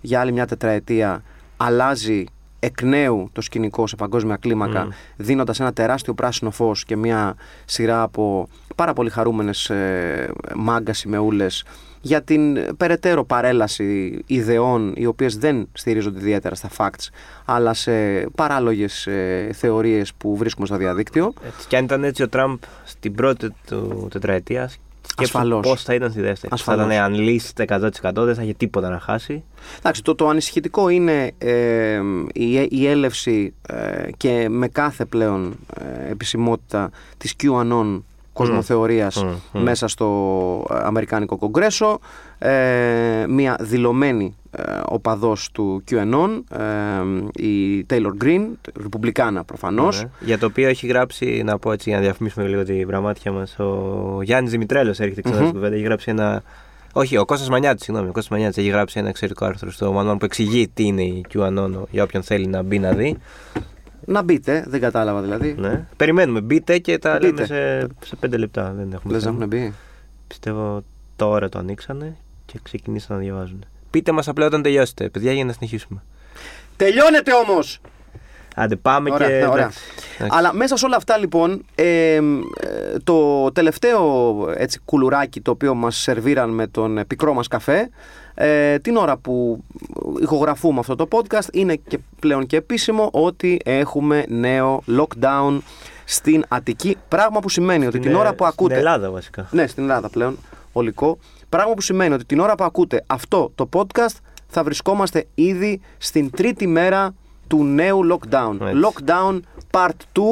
για 0.00 0.20
άλλη 0.20 0.32
μια 0.32 0.46
τετραετία 0.46 1.22
αλλάζει 1.56 2.24
εκ 2.58 2.82
νέου 2.82 3.28
το 3.32 3.40
σκηνικό 3.40 3.86
σε 3.86 3.96
παγκόσμια 3.96 4.36
κλίμακα, 4.36 4.84
Μμ. 4.84 4.88
δίνοντας 5.16 5.60
ένα 5.60 5.72
τεράστιο 5.72 6.14
πράσινο 6.14 6.50
φως 6.50 6.84
και 6.84 6.96
μια 6.96 7.36
σειρά 7.64 8.02
από 8.02 8.48
πάρα 8.74 8.92
πολύ 8.92 9.10
χαρούμενες 9.10 9.70
ε, 9.70 10.30
μάγκας 10.54 10.98
σημεούλες 10.98 11.64
για 12.00 12.22
την 12.22 12.76
περαιτέρω 12.76 13.24
παρέλαση 13.24 14.18
ιδεών 14.26 14.92
οι 14.96 15.06
οποίες 15.06 15.36
δεν 15.36 15.68
στηρίζονται 15.72 16.18
ιδιαίτερα 16.18 16.54
στα 16.54 16.68
facts 16.76 17.08
αλλά 17.44 17.74
σε 17.74 17.92
παράλογες 18.34 19.06
ε, 19.06 19.50
θεωρίες 19.52 20.14
που 20.14 20.36
βρίσκουμε 20.36 20.66
στο 20.66 20.76
διαδίκτυο. 20.76 21.32
Έτσι. 21.46 21.66
Και 21.68 21.76
αν 21.76 21.84
ήταν 21.84 22.04
έτσι 22.04 22.22
ο 22.22 22.28
Τραμπ 22.28 22.58
στην 22.84 23.14
πρώτη 23.14 23.54
του 23.66 24.08
τετραετίας, 24.10 24.78
Ασφαλώς. 25.16 25.66
πώς 25.66 25.82
θα 25.82 25.94
ήταν 25.94 26.10
στη 26.10 26.20
δεύτερη. 26.20 26.52
Ασφαλώς. 26.52 26.86
Θα 26.86 26.94
ήταν 26.94 27.14
unleashed 27.14 27.64
100%, 28.10 28.24
δεν 28.24 28.34
θα 28.34 28.42
είχε 28.42 28.54
τίποτα 28.54 28.88
να 28.88 28.98
χάσει. 28.98 29.44
Εντάξει, 29.78 30.02
το, 30.02 30.14
το 30.14 30.28
ανησυχητικό 30.28 30.88
είναι 30.88 31.32
ε, 31.38 32.00
η, 32.32 32.66
η 32.70 32.86
έλευση 32.86 33.54
ε, 33.68 34.08
και 34.16 34.46
με 34.48 34.68
κάθε 34.68 35.04
πλέον 35.04 35.56
ε, 35.80 36.10
επισημότητα 36.10 36.90
της 37.18 37.34
QAnon 37.42 38.02
κοσμοθεωρίας 38.36 39.24
Μμ, 39.24 39.28
μμ. 39.52 39.62
μέσα 39.62 39.88
στο 39.88 40.06
ε, 40.70 40.74
Αμερικάνικο 40.82 41.36
Κογκρέσο 41.36 41.98
ε, 42.38 43.24
μια 43.28 43.56
δηλωμένη 43.60 44.34
ε, 44.50 44.62
οπαδός 44.84 45.50
του 45.52 45.84
QAnon 45.90 46.42
ε, 46.58 47.42
η 47.44 47.86
Taylor 47.90 48.24
Green, 48.24 48.46
ρεπουμπλικάνα 48.82 49.44
προφανώς 49.44 50.02
Ναι. 50.02 50.08
Για 50.20 50.38
το 50.38 50.46
οποίο 50.46 50.68
έχει 50.68 50.86
γράψει, 50.86 51.42
να 51.44 51.58
πω 51.58 51.72
έτσι 51.72 51.88
για 51.88 51.98
να 51.98 52.04
διαφημίσουμε 52.04 52.46
λίγο 52.46 52.62
την 52.64 52.86
πραγμάτια 52.86 53.32
μας, 53.32 53.58
ο 53.58 54.18
Γιάννης 54.22 54.50
Δημητρέλος 54.50 55.00
έρχεται 55.00 55.20
ξανά 55.22 55.36
Μμμ. 55.36 55.46
στην 55.46 55.54
κουβέντα. 55.58 55.74
Έχει 55.74 55.84
γράψει 55.84 56.10
ένα. 56.10 56.42
Όχι, 56.92 57.16
ο 57.16 57.24
Κώστας 57.24 57.48
Μανιάτης, 57.48 57.84
συγγνώμη. 57.84 58.08
Ο 58.08 58.12
Κώστας 58.12 58.32
Μανιάτης 58.32 58.56
έχει 58.56 58.68
γράψει 58.68 58.98
ένα 58.98 59.08
εξαιρετικό 59.08 59.44
άρθρο 59.44 59.70
στο 59.70 59.94
Manual 59.98 60.16
που 60.18 60.24
εξηγεί 60.24 60.68
τι 60.68 60.84
είναι 60.84 61.02
η 61.02 61.24
QAnon 61.34 61.70
για 61.90 62.02
όποιον 62.02 62.22
θέλει 62.22 62.46
να 62.46 62.62
μπει 62.62 62.78
να 62.78 62.92
δει. 62.92 63.16
Να 64.04 64.22
μπείτε, 64.22 64.64
δεν 64.68 64.80
κατάλαβα 64.80 65.20
δηλαδή 65.20 65.54
Ναι. 65.58 65.86
Περιμένουμε, 65.96 66.40
μπείτε 66.40 66.78
και 66.78 66.98
τα 66.98 67.12
Μπείτε. 67.12 67.26
λέμε 67.26 67.46
σε, 67.46 67.86
σε 68.06 68.16
πέντε 68.16 68.36
λεπτά. 68.36 68.72
Δεν 68.76 68.92
έχουμε 68.92 69.12
λες 69.14 69.24
να 69.24 69.30
θέμα. 69.30 69.44
έχουν 69.44 69.58
μπει 69.60 69.74
Πιστεύω 70.26 70.82
τώρα 71.16 71.48
το 71.48 71.58
ανοίξανε 71.58 72.16
και 72.46 72.58
ξεκινήσαν 72.62 73.16
να 73.16 73.22
διαβάζουν. 73.22 73.64
Πείτε 73.90 74.12
μας 74.12 74.28
απλά 74.28 74.46
όταν 74.46 74.62
τελειώσετε, 74.62 75.08
παιδιά, 75.08 75.32
για 75.32 75.44
να 75.44 75.52
συνεχίσουμε. 75.52 76.02
τελειώνεται 76.76 77.32
όμως 77.34 77.80
Άντε, 78.58 78.76
πάμε 78.76 79.10
Ωραία, 79.12 79.28
και. 79.28 79.34
ναι, 79.34 79.46
ωραία. 79.46 79.54
εντάξει. 79.62 79.80
Εντάξει. 80.18 80.38
Αλλά 80.38 80.52
μέσα 80.54 80.76
σε 80.76 80.86
όλα 80.86 80.96
αυτά 80.96 81.18
λοιπόν 81.18 81.64
ε, 81.74 82.14
ε, 82.14 82.20
το 83.04 83.52
τελευταίο 83.52 84.36
έτσι, 84.56 84.80
κουλουράκι 84.84 85.40
το 85.40 85.50
οποίο 85.50 85.74
μας 85.74 85.96
σερβίραν 85.96 86.50
με 86.50 86.66
τον 86.66 87.00
πικρό 87.06 87.34
μας 87.34 87.48
καφέ 87.48 87.90
ε, 88.34 88.78
την 88.78 88.96
ώρα 88.96 89.16
που 89.16 89.64
ηχογραφούμε 90.22 90.78
αυτό 90.78 90.94
το 90.96 91.08
podcast 91.10 91.48
είναι 91.52 91.74
και 91.76 91.98
πλέον 92.20 92.46
και 92.46 92.56
επίσημο 92.56 93.08
ότι 93.12 93.60
έχουμε 93.64 94.24
νέο 94.28 94.82
lockdown 94.98 95.58
στην 96.04 96.44
Αττική 96.48 96.96
πράγμα 97.08 97.40
που 97.40 97.48
σημαίνει 97.48 97.86
ότι 97.86 97.98
την 97.98 98.02
Στην, 98.02 98.16
ώρα 98.16 98.28
ε, 98.28 98.32
που 98.32 98.44
ακούτε 98.46 98.74
Στην 98.74 98.86
Ελλάδα 98.86 99.10
βασικά. 99.10 99.48
ναι, 99.50 99.66
στην 99.66 99.82
Ελλάδα 99.82 100.08
πλέον, 100.08 100.38
ολικό. 100.72 101.18
Πράγμα 101.48 101.74
που 101.74 101.80
σημαίνει 101.80 102.14
ότι 102.14 102.24
την 102.24 102.40
ώρα 102.40 102.54
που 102.54 102.64
ακούτε 102.64 103.04
αυτό 103.06 103.52
το 103.54 103.68
podcast 103.72 104.16
θα 104.48 104.62
βρισκόμαστε 104.64 105.26
ήδη 105.34 105.80
στην 105.98 106.30
τρίτη 106.30 106.66
μέρα 106.66 107.14
του 107.46 107.64
νέου 107.64 108.00
lockdown. 108.12 108.56
Έτσι. 108.60 108.80
Lockdown 108.84 109.40
Part 109.70 110.18
2 110.18 110.22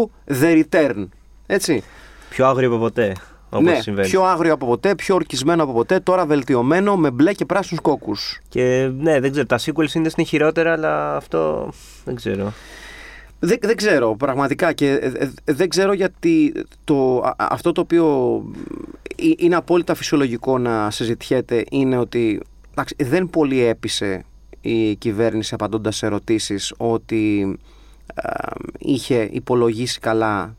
The 0.40 0.62
Return. 0.64 1.08
Έτσι. 1.46 1.82
Πιο 2.30 2.46
άγριο 2.46 2.68
από 2.68 2.78
ποτέ. 2.78 3.12
Όπως 3.58 3.72
ναι, 3.72 3.80
συμβαίνει. 3.80 4.08
πιο 4.08 4.22
άγριο 4.22 4.52
από 4.52 4.66
ποτέ, 4.66 4.94
πιο 4.94 5.14
ορκισμένο 5.14 5.62
από 5.62 5.72
ποτέ, 5.72 6.00
τώρα 6.00 6.26
βελτιωμένο 6.26 6.96
με 6.96 7.10
μπλε 7.10 7.32
και 7.32 7.44
πράσινους 7.44 7.82
κόκκους. 7.82 8.40
Και 8.48 8.90
ναι, 8.98 9.20
δεν 9.20 9.30
ξέρω. 9.30 9.46
Τα 9.46 9.58
sequels 9.58 9.94
είναι 9.94 10.08
στην 10.08 10.24
χειρότερα, 10.24 10.72
αλλά 10.72 11.16
αυτό 11.16 11.68
δεν 12.04 12.14
ξέρω. 12.14 12.52
Δεν, 13.38 13.58
δεν 13.62 13.76
ξέρω 13.76 14.16
πραγματικά 14.16 14.72
και 14.72 14.90
ε, 14.90 15.06
ε, 15.06 15.30
δεν 15.44 15.68
ξέρω 15.68 15.92
γιατί 15.92 16.52
το, 16.84 17.18
α- 17.18 17.28
α- 17.28 17.48
αυτό 17.50 17.72
το 17.72 17.80
οποίο 17.80 18.06
ε, 19.16 19.30
είναι 19.36 19.56
απόλυτα 19.56 19.94
φυσιολογικό 19.94 20.58
να 20.58 20.90
συζητιέται 20.90 21.64
είναι 21.70 21.98
ότι 21.98 22.40
εντάξει, 22.70 22.94
δεν 22.98 23.30
πολύ 23.30 23.64
έπεισε 23.64 24.24
η 24.60 24.96
κυβέρνηση 24.96 25.54
απαντώντας 25.54 25.96
σε 25.96 26.06
ερωτήσεις 26.06 26.74
ότι 26.76 27.56
ε, 28.14 28.30
είχε 28.78 29.28
υπολογίσει 29.32 30.00
καλά 30.00 30.56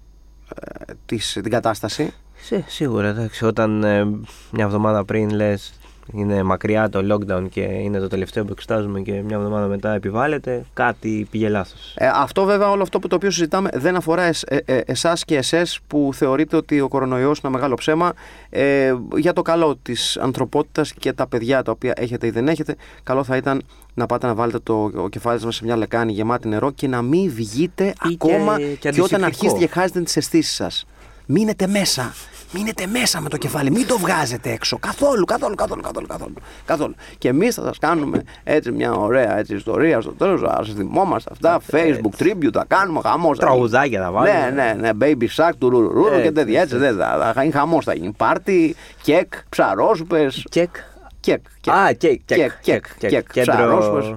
ε, 0.55 0.93
της, 1.05 1.31
την 1.33 1.49
κατάσταση. 1.51 2.13
Σε, 2.45 2.63
σίγουρα, 2.67 3.07
εντάξει. 3.07 3.45
Όταν 3.45 3.83
ε, 3.83 4.03
μια 4.51 4.65
εβδομάδα 4.65 5.05
πριν 5.05 5.29
λες 5.29 5.73
είναι 6.13 6.43
μακριά 6.43 6.89
το 6.89 7.13
lockdown 7.15 7.45
και 7.49 7.61
είναι 7.61 7.99
το 7.99 8.07
τελευταίο 8.07 8.45
που 8.45 8.51
εξετάζουμε 8.51 8.99
και 9.01 9.11
μια 9.11 9.35
εβδομάδα 9.35 9.67
μετά 9.67 9.93
επιβάλλεται, 9.93 10.65
κάτι 10.73 11.27
πήγε 11.31 11.49
λάθος. 11.49 11.93
Ε, 11.97 12.07
αυτό 12.13 12.43
βέβαια 12.43 12.69
όλο 12.69 12.81
αυτό 12.81 12.99
που 12.99 13.07
το 13.07 13.15
οποίο 13.15 13.31
συζητάμε 13.31 13.69
δεν 13.73 13.95
αφορά 13.95 14.21
εσ, 14.23 14.43
ε, 14.47 14.57
ε, 14.65 14.81
εσάς 14.85 15.25
και 15.25 15.35
εσές 15.37 15.79
που 15.87 16.09
θεωρείτε 16.13 16.55
ότι 16.55 16.81
ο 16.81 16.87
κορονοϊός 16.87 17.37
είναι 17.37 17.47
ένα 17.47 17.49
μεγάλο 17.55 17.75
ψέμα 17.75 18.13
ε, 18.49 18.93
για 19.17 19.33
το 19.33 19.41
καλό 19.41 19.75
της 19.81 20.17
ανθρωπότητας 20.17 20.93
και 20.93 21.13
τα 21.13 21.27
παιδιά 21.27 21.63
τα 21.63 21.71
οποία 21.71 21.93
έχετε 21.95 22.27
ή 22.27 22.29
δεν 22.29 22.47
έχετε 22.47 22.75
καλό 23.03 23.23
θα 23.23 23.35
ήταν 23.35 23.61
να 23.93 24.05
πάτε 24.05 24.27
να 24.27 24.33
βάλετε 24.35 24.59
το 24.59 24.91
ο 24.95 25.09
κεφάλι 25.09 25.39
σας 25.39 25.55
σε 25.55 25.63
μια 25.65 25.75
λεκάνη 25.75 26.11
γεμάτη 26.11 26.47
νερό 26.47 26.71
και 26.71 26.87
να 26.87 27.01
μην 27.01 27.31
βγείτε 27.31 27.85
Ή 27.85 27.93
ακόμα 28.21 28.57
και- 28.57 28.63
και, 28.65 28.89
και 28.89 29.01
όταν 29.01 29.23
αντισηπτικό. 29.23 29.25
αρχίσετε 29.25 29.59
και 29.59 29.67
χάσετε 29.67 30.01
τις 30.01 30.15
αισθήσεις 30.17 30.55
σας. 30.55 30.85
Μείνετε 31.27 31.67
μέσα. 31.67 32.13
Μείνετε 32.53 32.86
μέσα 32.88 33.22
με 33.22 33.29
το 33.29 33.38
κεφάλι. 33.38 33.72
Μην 33.72 33.88
το 33.88 33.98
βγάζετε 33.98 34.51
έξω. 34.51 34.77
Καθόλου, 34.77 35.25
καθόλου, 35.25 35.55
καθόλου, 35.55 35.82
καθόλου. 35.82 36.08
καθόλου, 36.08 36.34
καθόλου. 36.65 36.96
Και 37.17 37.27
εμείς 37.27 37.55
θα 37.55 37.62
σας 37.63 37.77
κάνουμε 37.77 38.24
έτσι 38.44 38.72
μια 38.72 38.94
ωραία 38.94 39.38
έτσι, 39.38 39.55
ιστορία 39.55 40.01
στο 40.01 40.12
τέλος. 40.12 40.41
Θα 40.41 40.62
σα 40.65 40.74
θυμόμαστε 40.74 41.29
αυτά. 41.32 41.60
Facebook 41.72 42.22
tribute, 42.24 42.50
θα 42.53 42.65
κάνουμε 42.67 43.00
χαμός. 43.03 43.38
Τραγουδάκια 43.39 44.01
θα 44.01 44.12
βάλουμε. 44.12 44.50
Ναι, 44.55 44.63
ναι, 44.63 44.74
ναι. 44.79 44.89
Baby 45.01 45.27
shark 45.36 45.51
του 45.60 45.70
ρουρουρου 45.70 46.08
Έτσι, 46.13 46.22
και 46.22 46.32
τέτοια. 46.32 46.62
Έτσι, 46.62 46.75
έτσι. 46.75 46.88
δεν 46.88 46.98
θα, 46.98 47.32
θα 47.36 47.41
γίνει 47.41 47.53
χαμός. 47.53 47.86
Θα 47.86 47.94
γίνει 47.96 48.13
πάρτι, 48.17 48.75
κεκ, 49.01 49.34
ψαρόσουπε. 49.50 50.27
Κεκ. 50.50 50.75
Κεκ. 51.20 51.41
κεκ. 51.62 51.74
Α, 51.74 51.91
κεκ, 51.94 52.22
κεκ, 52.25 52.38
Κεκ, 52.38 52.51
κεκ, 52.62 52.86
κεκ. 52.98 53.10
κεκ. 53.10 53.32
Κέντρο- 53.32 53.55
Ψαρόσουπες. 53.55 54.13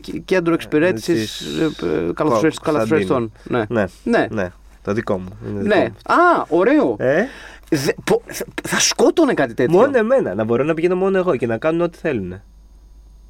Κ- 0.00 0.24
Κέντρο 0.24 0.54
εξυπηρέτησης 0.54 1.36
Της- 1.76 2.12
καλαθοσφαιριστών. 2.62 3.32
Ναι. 3.44 3.64
Ναι, 3.68 4.26
Ναι. 4.30 4.50
Ναι. 4.86 4.92
Το 4.92 4.92
δικό 4.92 5.18
μου. 5.18 5.28
είναι 5.50 5.60
δικό 5.62 5.74
Ναι. 5.76 5.82
μου. 5.82 6.14
Α, 6.14 6.44
ωραίο. 6.48 6.96
Ε, 6.98 7.24
Δε- 7.70 7.92
πο- 8.04 8.22
θα- 8.26 8.44
θα 8.62 8.80
σκότωνε 8.80 9.34
κάτι 9.34 9.54
τέτοιο. 9.54 9.78
μόνο 9.78 9.98
εμένα. 9.98 10.34
Να 10.34 10.44
μπορώ 10.44 10.64
να 10.64 10.74
πηγαίνω 10.74 10.96
μόνο 10.96 11.18
εγώ 11.18 11.36
και 11.36 11.46
να 11.46 11.58
κάνουν 11.58 11.80
ό,τι 11.80 11.98
θέλουν. 11.98 12.40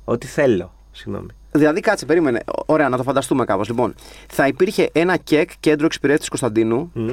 Ό,τι 0.04 0.26
θέλω. 0.26 0.72
Συγγνώμη. 0.92 1.26
Δηλαδή, 1.52 1.80
κάτσε, 1.80 2.06
περίμενε. 2.06 2.40
Ω- 2.58 2.62
Ωραία, 2.66 2.88
να 2.88 2.96
το 2.96 3.02
φανταστούμε 3.02 3.44
κάπως. 3.44 3.68
Λοιπόν, 3.68 3.94
θα 4.28 4.46
υπήρχε 4.46 4.88
ένα 4.92 5.16
κεκ 5.16 5.50
κέντρο 5.60 5.86
εξυπηρέτησης 5.86 6.28
Κωνσταντίνου. 6.28 6.90
Μμ. 6.94 7.08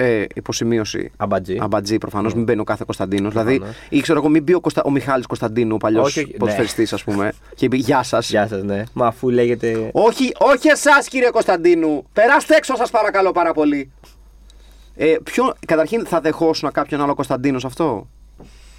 Ε, 0.00 0.24
υποσημείωση. 0.34 1.10
Αμπατζή. 1.16 1.58
Αμπατζή 1.60 1.98
προφανώς, 1.98 2.34
μην 2.34 2.44
μπαίνει 2.44 2.60
ο 2.60 2.64
κάθε 2.64 2.82
Κωνσταντίνος. 2.86 3.32
Δηλαδή, 3.32 3.56
Προφανώς. 3.56 3.86
ή 3.88 4.00
ξέρω 4.00 4.18
εγώ, 4.18 4.28
μην 4.28 4.42
μπει 4.42 4.54
ο, 4.54 4.60
Κωνστα... 4.60 4.82
ο 4.84 4.90
Μιχάλης 4.90 5.26
Κωνσταντίνου, 5.26 5.74
ο 5.74 5.76
παλιός 5.76 6.06
Όχι, 6.06 6.18
όχι, 6.18 6.30
ναι. 6.32 6.36
ποδοσφαιριστής, 6.36 6.92
ας 6.92 7.04
πούμε, 7.04 7.32
και 7.54 7.68
πει 7.68 7.76
Γεια 7.76 8.02
σας. 8.02 8.30
Γεια 8.30 8.46
σας, 8.46 8.62
ναι. 8.62 8.82
Μα 8.92 9.06
αφού 9.06 9.28
λέγεται. 9.30 9.90
Όχι, 9.92 10.32
όχι 10.38 10.68
εσάς, 10.68 11.08
κύριε 11.08 11.30
Κωνσταντίνου. 11.30 12.04
Περάστε 12.12 12.54
έξω, 12.56 12.76
σας 12.76 12.90
παρακαλώ 12.90 13.32
πάρα 13.32 13.52
πολύ. 13.52 13.90
Ε, 14.96 15.16
ποιο, 15.22 15.54
καταρχήν, 15.66 16.06
θα 16.06 16.20
δεχόσουν 16.20 16.70
κάποιον 16.72 17.00
άλλο 17.02 17.14
Κωνσταντίνο 17.14 17.58
σε 17.58 17.66
αυτό, 17.66 18.08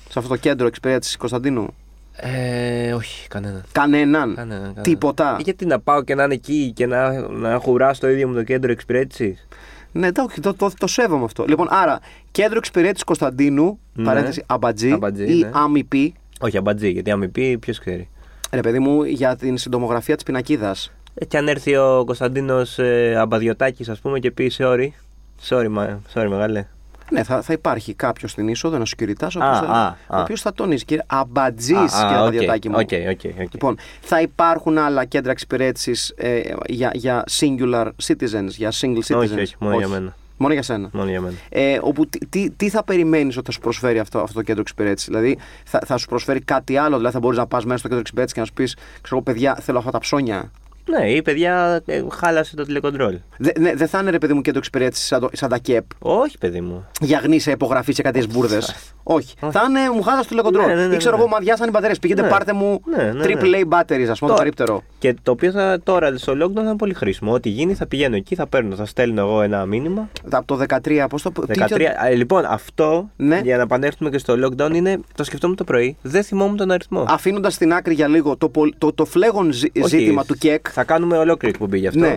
σε 0.10 0.20
αυτό 0.20 0.30
το 0.30 0.36
κέντρο 0.36 0.68
εξυπηρέτησης 0.68 1.18
Κωνσταντίνου; 1.18 1.68
Ε, 2.16 2.94
όχι, 2.94 3.28
κανέναν. 3.28 3.64
Κανέναν. 3.72 4.36
Κανέναν, 4.36 4.60
κανέναν. 4.62 4.84
Τίποτα. 4.84 5.36
Ε, 5.40 5.42
Γιατί 5.44 5.66
να 5.66 5.80
πάω 5.80 6.04
και 6.04 6.16
να 6.16 6.24
είναι 6.24 6.34
εκεί 6.34 6.72
και 6.76 6.86
να, 6.86 7.28
να 7.30 7.60
χουράσω 7.60 8.02
το 8.02 8.10
ίδιο 8.10 8.28
με 8.28 8.36
το 8.36 8.44
κέντρο 8.44 8.72
εξυπηρέτησης; 8.72 9.48
Ναι, 9.92 10.08
εντάξει, 10.08 10.42
το, 10.42 10.54
το, 10.54 10.72
το 10.78 10.88
σέβομαι 10.88 11.24
αυτό. 11.24 11.46
Λοιπόν, 11.48 11.68
άρα, 11.70 12.00
κέντρο 12.32 12.58
εξυπηρέτησης 12.58 13.04
Κωνσταντίνου, 13.04 13.80
Ναι. 13.94 14.04
παρένθεση 14.06 14.44
αμπατζή, 14.48 14.92
Αμπατζή, 14.92 15.38
ή 15.38 15.40
ναι. 15.40 15.50
αμυπή, 15.54 16.14
Όχι, 16.40 16.58
αμπατζή, 16.58 16.90
γιατί 16.90 17.12
αν 17.12 17.20
με 17.20 17.28
πει, 17.28 17.58
ποιος 17.58 17.80
ξέρει. 17.80 18.10
ρε 18.52 18.62
παιδί 18.62 18.80
μου, 18.80 19.04
για 19.04 19.36
την 19.36 19.58
συντομογραφία 19.58 20.16
της 20.16 20.24
πινακίδας. 20.24 20.92
Ε, 21.14 21.26
και 21.26 21.38
αν 21.38 21.48
έρθει 21.48 21.76
ο 21.76 22.04
Κωνσταντίνος 22.06 22.80
ε, 22.80 23.16
Αμπαδιωτάκης, 23.18 23.90
ας 23.90 24.00
πούμε, 24.00 24.20
και 24.20 24.32
πει 24.32 24.52
sorry. 24.58 24.88
Sorry, 25.50 25.68
μα, 25.70 26.00
sorry 26.14 26.28
μεγάλε. 26.30 26.66
Ναι, 27.12 27.24
θα, 27.24 27.42
θα 27.42 27.54
υπάρχει 27.54 27.94
κάποιος 27.94 28.32
στην 28.32 28.48
είσοδο, 28.48 28.76
ένας 28.76 28.94
security, 28.98 29.14
ο 29.22 29.26
Α, 29.26 29.28
οποίος 29.28 29.60
θα, 29.60 29.66
α, 29.66 29.96
ο 30.08 30.16
α. 30.16 30.22
οποίος 30.22 30.42
θα 30.42 30.54
τονίσει. 30.54 30.86
Κύριε 30.86 31.04
Αμπατζή, 31.08 31.74
Α, 31.76 31.82
α, 31.82 31.88
κύριε 31.88 32.16
οκ, 32.18 32.24
Παδιωτάκη 32.24 32.70
μου. 32.70 32.76
οκ, 32.80 32.90
οκ, 33.10 33.42
οκ. 33.42 33.52
Λοιπόν, 33.54 33.78
θα 34.02 34.22
υπάρχουν 34.22 34.78
άλλα 34.78 35.06
κέντρα 35.06 35.32
εξυπηρέτησης 35.32 36.14
ε, 36.18 36.42
για, 36.68 36.92
για 36.94 37.24
singular 37.40 37.88
citizens, 38.08 38.48
για 38.48 38.72
single 38.82 39.00
citizens; 39.08 39.18
Όχι, 39.18 39.40
όχι, 39.40 39.56
μόνο 39.60 39.78
για 39.78 39.88
μένα. 39.88 40.16
Μόνο 40.38 40.54
για 40.54 40.64
σένα. 40.64 40.90
Μόνο 40.94 41.10
για 41.10 41.22
μένα. 41.22 41.36
Ε, 41.50 41.80
όπου 41.82 42.08
τι, 42.08 42.26
τι, 42.26 42.50
τι 42.52 42.70
θα 42.70 42.84
περιμένεις 42.84 43.38
ότι 43.38 43.46
θα 43.46 43.52
σου 43.52 43.60
προσφέρει 43.60 44.00
αυτό, 44.00 44.20
αυτό 44.20 44.34
το 44.34 44.42
κέντρο 44.42 44.62
εξυπηρέτησης; 44.62 45.08
Δηλαδή, 45.10 45.38
θα, 45.64 45.80
θα 45.86 45.98
σου 45.98 46.08
προσφέρει 46.08 46.40
κάτι 46.42 46.78
άλλο. 46.78 46.96
Δηλαδή, 46.96 47.14
θα 47.14 47.20
μπορείς 47.20 47.38
να 47.38 47.48
πας 47.48 47.64
μέσα 47.66 47.78
στο 47.78 47.88
κέντρο 47.88 48.00
εξυπηρέτησης 48.02 48.34
και 48.38 48.40
να 48.40 48.46
σου 48.46 48.54
πεις: 48.54 48.76
Ξέρω 49.02 49.16
εγώ, 49.16 49.22
παιδιά, 49.22 49.58
θέλω 49.62 49.78
αυτά 49.78 49.92
τα 49.92 50.00
ψώνια. 50.00 50.52
Ναι, 50.86 51.10
η 51.12 51.22
παιδιά 51.22 51.82
ε, 51.86 52.04
χάλασε 52.12 52.56
το 52.56 52.64
τηλεκοντρόλ. 52.64 53.18
Δεν 53.38 53.54
ναι, 53.60 53.74
δεν 53.76 53.88
θα 53.88 54.00
είναι 54.00 54.10
ρε 54.10 54.18
παιδί 54.18 54.34
μου 54.34 54.42
κέντρο 54.42 54.60
εξυπηρέτηση 54.60 55.06
σαν, 55.06 55.20
το- 55.20 55.30
σαν 55.34 55.50
τα 55.50 55.58
ΚΕΠ 55.58 55.86
Όχι, 56.00 56.38
παιδί 56.38 56.62
μου. 56.62 56.86
για 57.02 57.20
γνήσια 57.24 57.54
υπογραφή 57.54 57.92
σε 57.94 58.02
κάτι 58.02 58.28
μπουρδες. 58.28 58.76
Όχι. 59.04 59.36
Θα 59.52 59.62
είναι 59.70 59.80
μου 59.96 60.02
χάλασε 60.02 60.24
το 60.24 60.30
τηλεκοντρόλ. 60.30 60.66
Ναι, 60.68 60.74
ναι, 60.76 60.88
ναι, 60.88 60.94
Ή 60.94 60.98
ξέρω 60.98 61.16
ναι. 61.16 61.22
εγώ, 61.22 61.32
μαδιάσαν 61.32 61.68
οι 61.68 61.72
μπαταρίες. 61.72 62.00
Πήγαινε 62.00 62.22
Ναι. 62.22 62.28
πάρτε 62.28 62.54
μου 62.54 62.82
Ναι, 62.86 63.04
ναι, 63.04 63.12
ναι. 63.12 63.24
AAA 63.26 63.64
batteries, 63.70 63.82
ας 63.82 63.90
πούμε, 63.90 64.06
το 64.20 64.26
Τώρα. 64.28 64.36
περίπτερο. 64.38 64.84
Και 65.00 65.16
το 65.24 65.32
οποίο 65.32 65.52
θα, 65.52 65.80
τώρα 65.84 66.18
στο 66.18 66.34
lockdown 66.34 66.54
θα 66.56 66.62
είναι 66.62 66.76
πολύ 66.76 66.94
χρήσιμο. 66.94 67.34
Ό,τι 67.34 67.50
γίνει 67.50 67.74
θα 67.74 67.88
πηγαίνω 67.88 68.16
εκεί, 68.16 68.36
θα 68.36 68.48
παίρνω, 68.48 68.76
θα 68.76 68.86
στέλνω 68.86 69.22
εγώ 69.22 69.42
ένα 69.42 69.66
μήνυμα. 69.66 70.10
Από 70.30 70.46
το 70.46 70.56
13, 70.56 71.06
πώς 71.10 71.22
το. 71.22 71.32
13. 71.48 71.84
Α, 72.04 72.10
λοιπόν, 72.10 72.46
αυτό 72.46 73.10
Ναι. 73.16 73.42
για 73.44 73.56
να 73.58 73.62
επανέλθουμε 73.64 74.10
και 74.10 74.18
στο 74.18 74.34
lockdown 74.46 74.72
είναι. 74.74 75.00
Το 75.16 75.24
σκεφτόμουν 75.24 75.56
το 75.56 75.64
πρωί. 75.64 75.98
Δεν 76.02 76.24
θυμόμουν 76.24 76.58
τον 76.58 76.72
αριθμό. 76.72 77.06
Αφήνοντας 77.08 77.54
στην 77.54 77.74
άκρη 77.74 77.94
για 77.94 78.08
λίγο 78.08 78.38
το, 78.38 78.50
πολ- 78.50 78.74
το, 78.78 78.94
το 78.94 79.06
φλέγον 79.06 79.52
ζη- 79.52 79.78
Όχι, 79.84 79.88
ζήτημα 79.98 80.26
του 80.26 80.36
ΚΕΚ. 80.38 80.66
Θα 80.72 80.84
κάνουμε 80.84 81.18
ολόκληρη 81.18 81.54
εκπομπή 81.54 81.80
γι' 81.80 81.88
αυτό. 81.88 82.00
Ναι. 82.00 82.16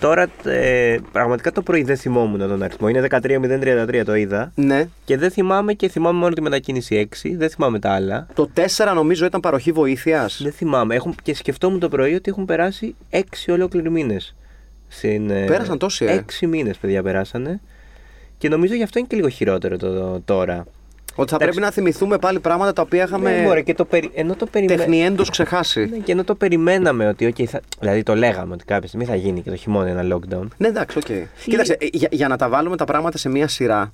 Τώρα 0.00 0.30
ε, 0.44 0.96
πραγματικά 1.12 1.52
το 1.52 1.62
πρωί 1.62 1.82
δεν 1.82 1.96
θυμόμουν 1.96 2.38
τον 2.38 2.62
αριθμό. 2.62 2.88
Είναι 2.88 3.06
13.033 3.10 4.02
το 4.04 4.14
είδα. 4.14 4.52
Ναι. 4.54 4.88
Και 5.04 5.18
δεν 5.18 5.30
θυμάμαι 5.30 5.72
και 5.72 5.88
θυμάμαι 5.88 6.18
μόνο 6.18 6.34
τη 6.34 6.42
μετακίνηση 6.42 7.08
6. 7.22 7.30
Δεν 7.36 7.50
θυμάμαι 7.50 7.78
τα 7.78 7.90
άλλα. 7.90 8.26
Το 8.34 8.50
4 8.76 8.92
νομίζω 8.94 9.24
ήταν 9.24 9.40
παροχή 9.40 9.72
βοήθειας. 9.72 10.40
Δεν 10.42 10.52
θυμάμαι. 10.52 10.94
Έχουν, 10.94 11.14
και 11.22 11.34
σκεφτόμουν 11.34 11.80
το 11.80 11.88
πρωί 11.88 12.14
ότι 12.14 12.30
έχουν 12.30 12.44
περάσει 12.44 12.94
6 13.10 13.18
ολόκληροι 13.48 13.90
μήνες. 13.90 14.34
Πέρασαν 15.46 15.78
τόσοι, 15.78 16.04
ε. 16.04 16.24
6 16.42 16.46
μήνες, 16.46 16.76
παιδιά, 16.76 17.02
περάσανε. 17.02 17.60
Και 18.38 18.48
νομίζω 18.48 18.74
γι' 18.74 18.82
αυτό 18.82 18.98
είναι 18.98 19.08
και 19.10 19.16
λίγο 19.16 19.28
χειρότερο 19.28 19.76
το, 19.76 20.20
τώρα. 20.24 20.66
Ότι 21.14 21.30
θα 21.30 21.36
Εντάξει. 21.36 21.58
πρέπει 21.58 21.60
να 21.60 21.70
θυμηθούμε 21.82 22.18
πάλι 22.18 22.40
πράγματα 22.40 22.72
τα 22.72 22.82
οποία 22.82 22.98
Ναι, 22.98 23.04
είχαμε 23.08 23.42
μωρέ, 23.42 23.62
και 23.62 23.74
το 23.74 23.84
περι... 23.84 24.10
ενώ 24.14 24.34
το 24.34 24.46
περιμέ- 24.46 24.76
τεχνηέντως 24.78 25.30
ξεχάσει. 25.30 25.86
Ναι, 25.90 25.96
και 25.96 26.12
ενώ 26.12 26.24
το 26.24 26.34
περιμέναμε 26.34 27.08
ότι. 27.08 27.32
Okay, 27.36 27.44
θα... 27.44 27.60
Δηλαδή 27.80 28.02
το 28.02 28.14
λέγαμε 28.16 28.54
ότι 28.54 28.64
κάποια 28.64 28.88
στιγμή 28.88 29.06
θα 29.06 29.14
γίνει 29.14 29.40
και 29.40 29.50
το 29.50 29.56
χειμώνα 29.56 29.88
ένα 29.88 30.16
lockdown. 30.16 30.46
Ναι, 30.56 30.68
εντάξει, 30.68 30.98
οκ. 30.98 31.04
Κοίταξε, 31.44 31.76
ε, 31.80 31.86
για, 31.92 32.08
για 32.12 32.28
να 32.28 32.36
τα 32.36 32.48
βάλουμε 32.48 32.76
τα 32.76 32.84
πράγματα 32.84 33.18
σε 33.18 33.28
μία 33.28 33.48
σειρά 33.48 33.92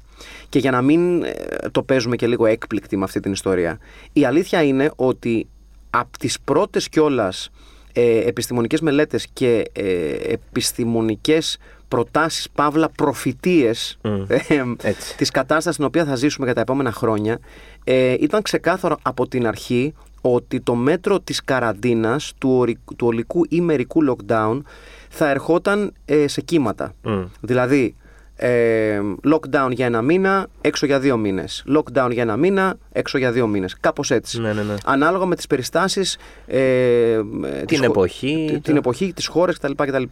και 0.48 0.58
για 0.58 0.70
να 0.70 0.82
μην 0.82 1.22
ε, 1.22 1.30
το 1.72 1.82
παίζουμε 1.82 2.16
και 2.16 2.26
λίγο 2.26 2.46
έκπληκτοι 2.46 2.96
με 2.96 3.04
αυτή 3.04 3.20
την 3.20 3.32
ιστορία. 3.32 3.78
Η 4.12 4.24
αλήθεια 4.24 4.62
είναι 4.62 4.90
ότι 4.96 5.48
από 5.90 6.18
τις 6.18 6.38
πρώτες 6.44 6.88
κιόλας 6.88 7.50
ε, 7.92 8.18
επιστημονικές 8.18 8.80
μελέτες 8.80 9.26
και 9.32 9.64
ε, 9.72 9.84
επιστημονικές 10.32 11.58
προτάσεις, 11.88 12.48
παύλα, 12.54 12.88
προφητείες 12.88 13.98
Μμ, 14.02 14.22
ε, 14.28 14.38
έτσι. 14.82 15.16
της 15.16 15.30
κατάστασης 15.30 15.74
στην 15.74 15.84
οποία 15.84 16.04
θα 16.04 16.14
ζήσουμε 16.14 16.46
για 16.46 16.54
τα 16.54 16.60
επόμενα 16.60 16.92
χρόνια 16.92 17.38
ε, 17.84 18.12
ήταν 18.20 18.42
ξεκάθαρο 18.42 18.96
από 19.02 19.28
την 19.28 19.46
αρχή 19.46 19.94
ότι 20.20 20.60
το 20.60 20.74
μέτρο 20.74 21.20
της 21.20 21.44
καραντίνας, 21.44 22.32
του, 22.38 22.50
ορι- 22.50 22.78
του 22.96 23.06
ολικού 23.06 23.44
ή 23.48 23.60
μερικού 23.60 24.00
lockdown 24.10 24.60
θα 25.08 25.28
ερχόταν 25.30 25.92
ε, 26.04 26.26
σε 26.28 26.40
κύματα. 26.40 26.94
Μμ. 27.02 27.22
Δηλαδή, 27.40 27.94
ε, 28.36 29.00
lockdown 29.32 29.68
για 29.70 29.86
ένα 29.86 30.02
μήνα, 30.02 30.46
έξω 30.60 30.86
για 30.86 30.98
δύο 31.00 31.16
μήνες. 31.16 31.64
Lockdown 31.76 32.08
για 32.12 32.22
ένα 32.22 32.36
μήνα, 32.36 32.76
έξω 32.92 33.18
για 33.18 33.32
δύο 33.32 33.46
μήνες. 33.46 33.76
Κάπως 33.80 34.10
έτσι. 34.10 34.40
Ναι, 34.40 34.52
ναι, 34.52 34.62
ναι. 34.62 34.74
Ανάλογα 34.84 35.24
με 35.26 35.36
τις 35.36 35.46
περιστάσεις, 35.46 36.18
ε, 36.46 36.58
ε, 36.60 37.22
της 37.66 37.78
χω- 37.78 37.86
εποχή, 37.86 38.44
τη- 38.46 38.52
το- 38.54 38.60
την 38.60 38.76
εποχή, 38.76 39.12
τις 39.12 39.26
χώρες 39.26 39.58
κτλ. 39.58 39.72
κτλ. 39.76 40.02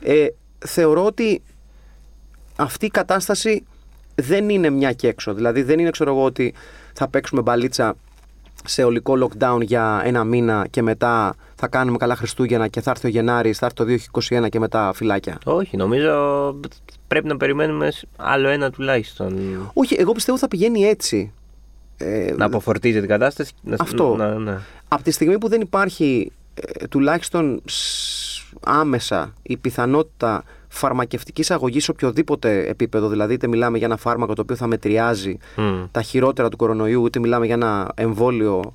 Ε, 0.00 0.26
θεωρώ 0.66 1.04
ότι 1.04 1.42
αυτή 2.56 2.86
η 2.86 2.90
κατάσταση 2.90 3.64
δεν 4.14 4.48
είναι 4.48 4.70
μια 4.70 4.92
και 4.92 5.08
έξω. 5.08 5.34
Δηλαδή 5.34 5.62
δεν 5.62 5.78
είναι 5.78 5.90
ξέρω 5.90 6.10
εγώ 6.10 6.24
ότι 6.24 6.54
θα 6.92 7.08
παίξουμε 7.08 7.40
μπαλίτσα 7.42 7.94
σε 8.64 8.84
ολικό 8.84 9.14
lockdown 9.28 9.58
για 9.62 10.00
ένα 10.04 10.24
μήνα 10.24 10.66
και 10.70 10.82
μετά 10.82 11.34
θα 11.54 11.68
κάνουμε 11.68 11.96
καλά 11.96 12.14
Χριστούγεννα 12.16 12.68
και 12.68 12.80
θα 12.80 12.90
έρθει 12.90 13.06
ο 13.06 13.10
Γενάρης, 13.10 13.58
θα 13.58 13.66
έρθει 13.66 13.98
το 14.10 14.20
2021 14.44 14.48
και 14.48 14.58
μετά 14.58 14.92
φυλάκια. 14.94 15.38
Όχι, 15.44 15.76
νομίζω 15.76 16.54
πρέπει 17.08 17.26
να 17.26 17.36
περιμένουμε 17.36 17.90
σ- 17.90 18.04
άλλο 18.16 18.48
ένα 18.48 18.70
τουλάχιστον. 18.70 19.38
Όχι, 19.72 19.94
εγώ 19.98 20.12
πιστεύω 20.12 20.38
θα 20.38 20.48
πηγαίνει 20.48 20.82
έτσι. 20.82 21.32
Ε, 21.96 22.34
Να 22.36 22.44
αποφορτίζει 22.44 22.98
την 23.00 23.08
κατάσταση. 23.08 23.52
Να... 23.62 23.76
Αυτό. 23.80 24.16
Να, 24.16 24.34
ναι. 24.38 24.58
Από 24.88 25.02
τη 25.02 25.10
στιγμή 25.10 25.38
που 25.38 25.48
δεν 25.48 25.60
υπάρχει 25.60 26.32
ε, 26.54 26.86
τουλάχιστον 26.86 27.62
σ- 27.64 28.42
άμεσα 28.64 29.34
η 29.42 29.56
πιθανότητα 29.56 30.44
φαρμακευτικής 30.72 31.50
αγωγής 31.50 31.84
σε 31.84 31.90
οποιοδήποτε 31.90 32.66
επίπεδο, 32.68 33.08
δηλαδή 33.08 33.34
είτε 33.34 33.46
μιλάμε 33.46 33.78
για 33.78 33.86
ένα 33.86 33.96
φάρμακο 33.96 34.34
το 34.34 34.42
οποίο 34.42 34.56
θα 34.56 34.66
μετριάζει 34.66 35.38
Μμ. 35.56 35.84
τα 35.90 36.02
χειρότερα 36.02 36.48
του 36.48 36.56
κορονοϊού, 36.56 37.06
είτε 37.06 37.18
μιλάμε 37.18 37.46
για 37.46 37.54
ένα 37.54 37.90
εμβόλιο 37.94 38.72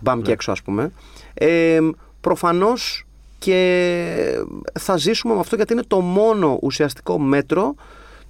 μπαμ 0.00 0.18
Ναι. 0.18 0.24
και 0.24 0.32
έξω 0.32 0.50
ας 0.52 0.62
πούμε, 0.62 0.92
ε, 1.34 1.78
προφανώς 2.20 3.04
και 3.38 4.44
θα 4.80 4.96
ζήσουμε 4.96 5.34
με 5.34 5.40
αυτό 5.40 5.56
γιατί 5.56 5.72
είναι 5.72 5.82
το 5.88 6.00
μόνο 6.00 6.58
ουσιαστικό 6.62 7.18
μέτρο 7.18 7.74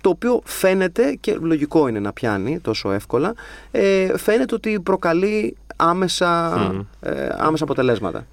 το 0.01 0.09
οποίο 0.11 0.41
φαίνεται 0.45 1.17
και 1.21 1.37
λογικό 1.41 1.89
είναι 1.89 2.01
να 2.01 2.13
πιάνει 2.13 2.59
τόσο 2.61 2.93
εύκολα 2.93 3.35
ε, 3.71 4.19
φαίνεται 4.19 4.55
ότι 4.55 4.81
προκαλεί 4.81 5.57
άμεσα, 5.77 6.57
Μμμ. 6.73 6.81
ε, 7.01 7.29
άμεσα 7.39 7.65
αποτελέσματα. 7.65 8.27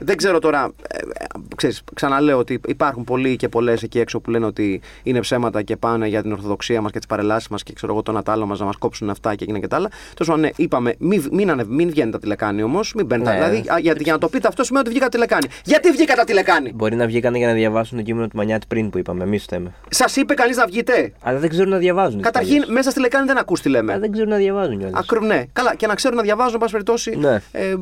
Δεν 0.00 0.16
ξέρω 0.16 0.38
τώρα, 0.38 0.70
ε, 0.88 0.98
ε, 0.98 1.24
ξέρεις, 1.56 1.82
ξαναλέω 1.94 2.38
ότι 2.38 2.60
υπάρχουν 2.66 3.04
πολλοί 3.04 3.36
και 3.36 3.48
πολλές 3.48 3.82
εκεί 3.82 3.98
έξω 4.00 4.20
που 4.20 4.30
λένε 4.30 4.46
ότι 4.46 4.80
είναι 5.02 5.20
ψέματα 5.20 5.62
και 5.62 5.76
πάνε 5.76 6.06
για 6.06 6.22
την 6.22 6.32
Ορθοδοξία 6.32 6.80
μας 6.80 6.92
και 6.92 6.98
τις 6.98 7.06
παρελάσεις 7.06 7.48
μας 7.48 7.62
και 7.62 7.72
ξέρω 7.72 7.92
εγώ 7.92 8.02
το 8.02 8.12
Νατάλο 8.12 8.46
μας 8.46 8.58
να 8.58 8.64
μας 8.64 8.76
κόψουν 8.76 9.10
αυτά 9.10 9.34
και 9.34 9.44
εκείνα 9.44 9.58
και 9.58 9.66
τα 9.68 9.76
άλλα. 9.76 9.88
Τόσο 10.14 10.36
ναι, 10.36 10.48
είπαμε, 10.56 10.94
μην, 10.98 11.24
μην, 11.32 11.50
ανε- 11.50 11.66
μην 11.68 11.90
βγαίνει 11.90 12.10
τα 12.10 12.18
τηλεκάνη 12.18 12.62
όμως, 12.62 12.94
μην 12.94 13.06
μπαίνετε. 13.06 13.30
Ναι. 13.30 13.36
Δηλαδή, 13.36 13.68
α, 13.72 13.78
γιατί, 13.78 14.02
για 14.02 14.12
να 14.12 14.18
το 14.18 14.28
πείτε 14.28 14.48
αυτό 14.48 14.64
σημαίνει 14.64 14.84
ότι 14.86 14.94
βγήκα 14.94 15.08
τηλεκάνη. 15.10 15.46
Γιατί 15.64 15.90
βγήκα 15.90 16.14
τα 16.14 16.24
τηλεκάνη! 16.24 16.72
Μπορεί 16.74 16.96
να 16.96 17.06
βγήκανε 17.06 17.38
για 17.38 17.46
να 17.46 17.52
διαβάσουν 17.52 17.96
το 17.98 18.04
κείμενο 18.04 18.28
του 18.28 18.36
Μανιάτη 18.36 18.66
πριν 18.68 18.90
που 18.90 18.98
είπαμε. 18.98 19.24
Εμείς 19.24 19.44
θέμε. 19.44 19.74
Σας 19.88 20.16
είπε 20.16 20.34
κανείς 20.34 20.56
να 20.56 20.66
βγείτε; 20.66 21.12
Αλλά 21.22 21.38
δεν 21.38 21.48
ξέρουν 21.48 21.70
να 21.70 21.78
διαβάζουν. 21.78 22.20
Καταρχήν, 22.22 22.52
κιόλας. 22.52 22.70
μέσα 22.70 22.90
στη 22.90 23.00
λεκάνη 23.00 23.26
δεν 23.26 23.38
ακούς 23.38 23.60
τι 23.60 23.68
λέμε. 23.68 23.92
Αλλά 23.92 24.00
δεν 24.00 24.12
ξέρουν 24.12 24.30
να 24.30 24.36
διαβάζουν 24.36 24.78
κιόλας. 24.78 24.98
Ακρου, 25.00 25.24
ναι. 25.24 25.44
Καλά, 25.52 25.74
και 25.74 25.86
να 25.86 25.94
ξέρουν 25.94 26.16
να 26.16 26.22
διαβάζουν, 26.22 26.52
εν 26.54 26.58
πάση 26.60 26.72
περιπτώσει. 26.72 27.16
Ναι. 27.16 27.42
Ε, 27.52 27.68
ε, 27.70 27.74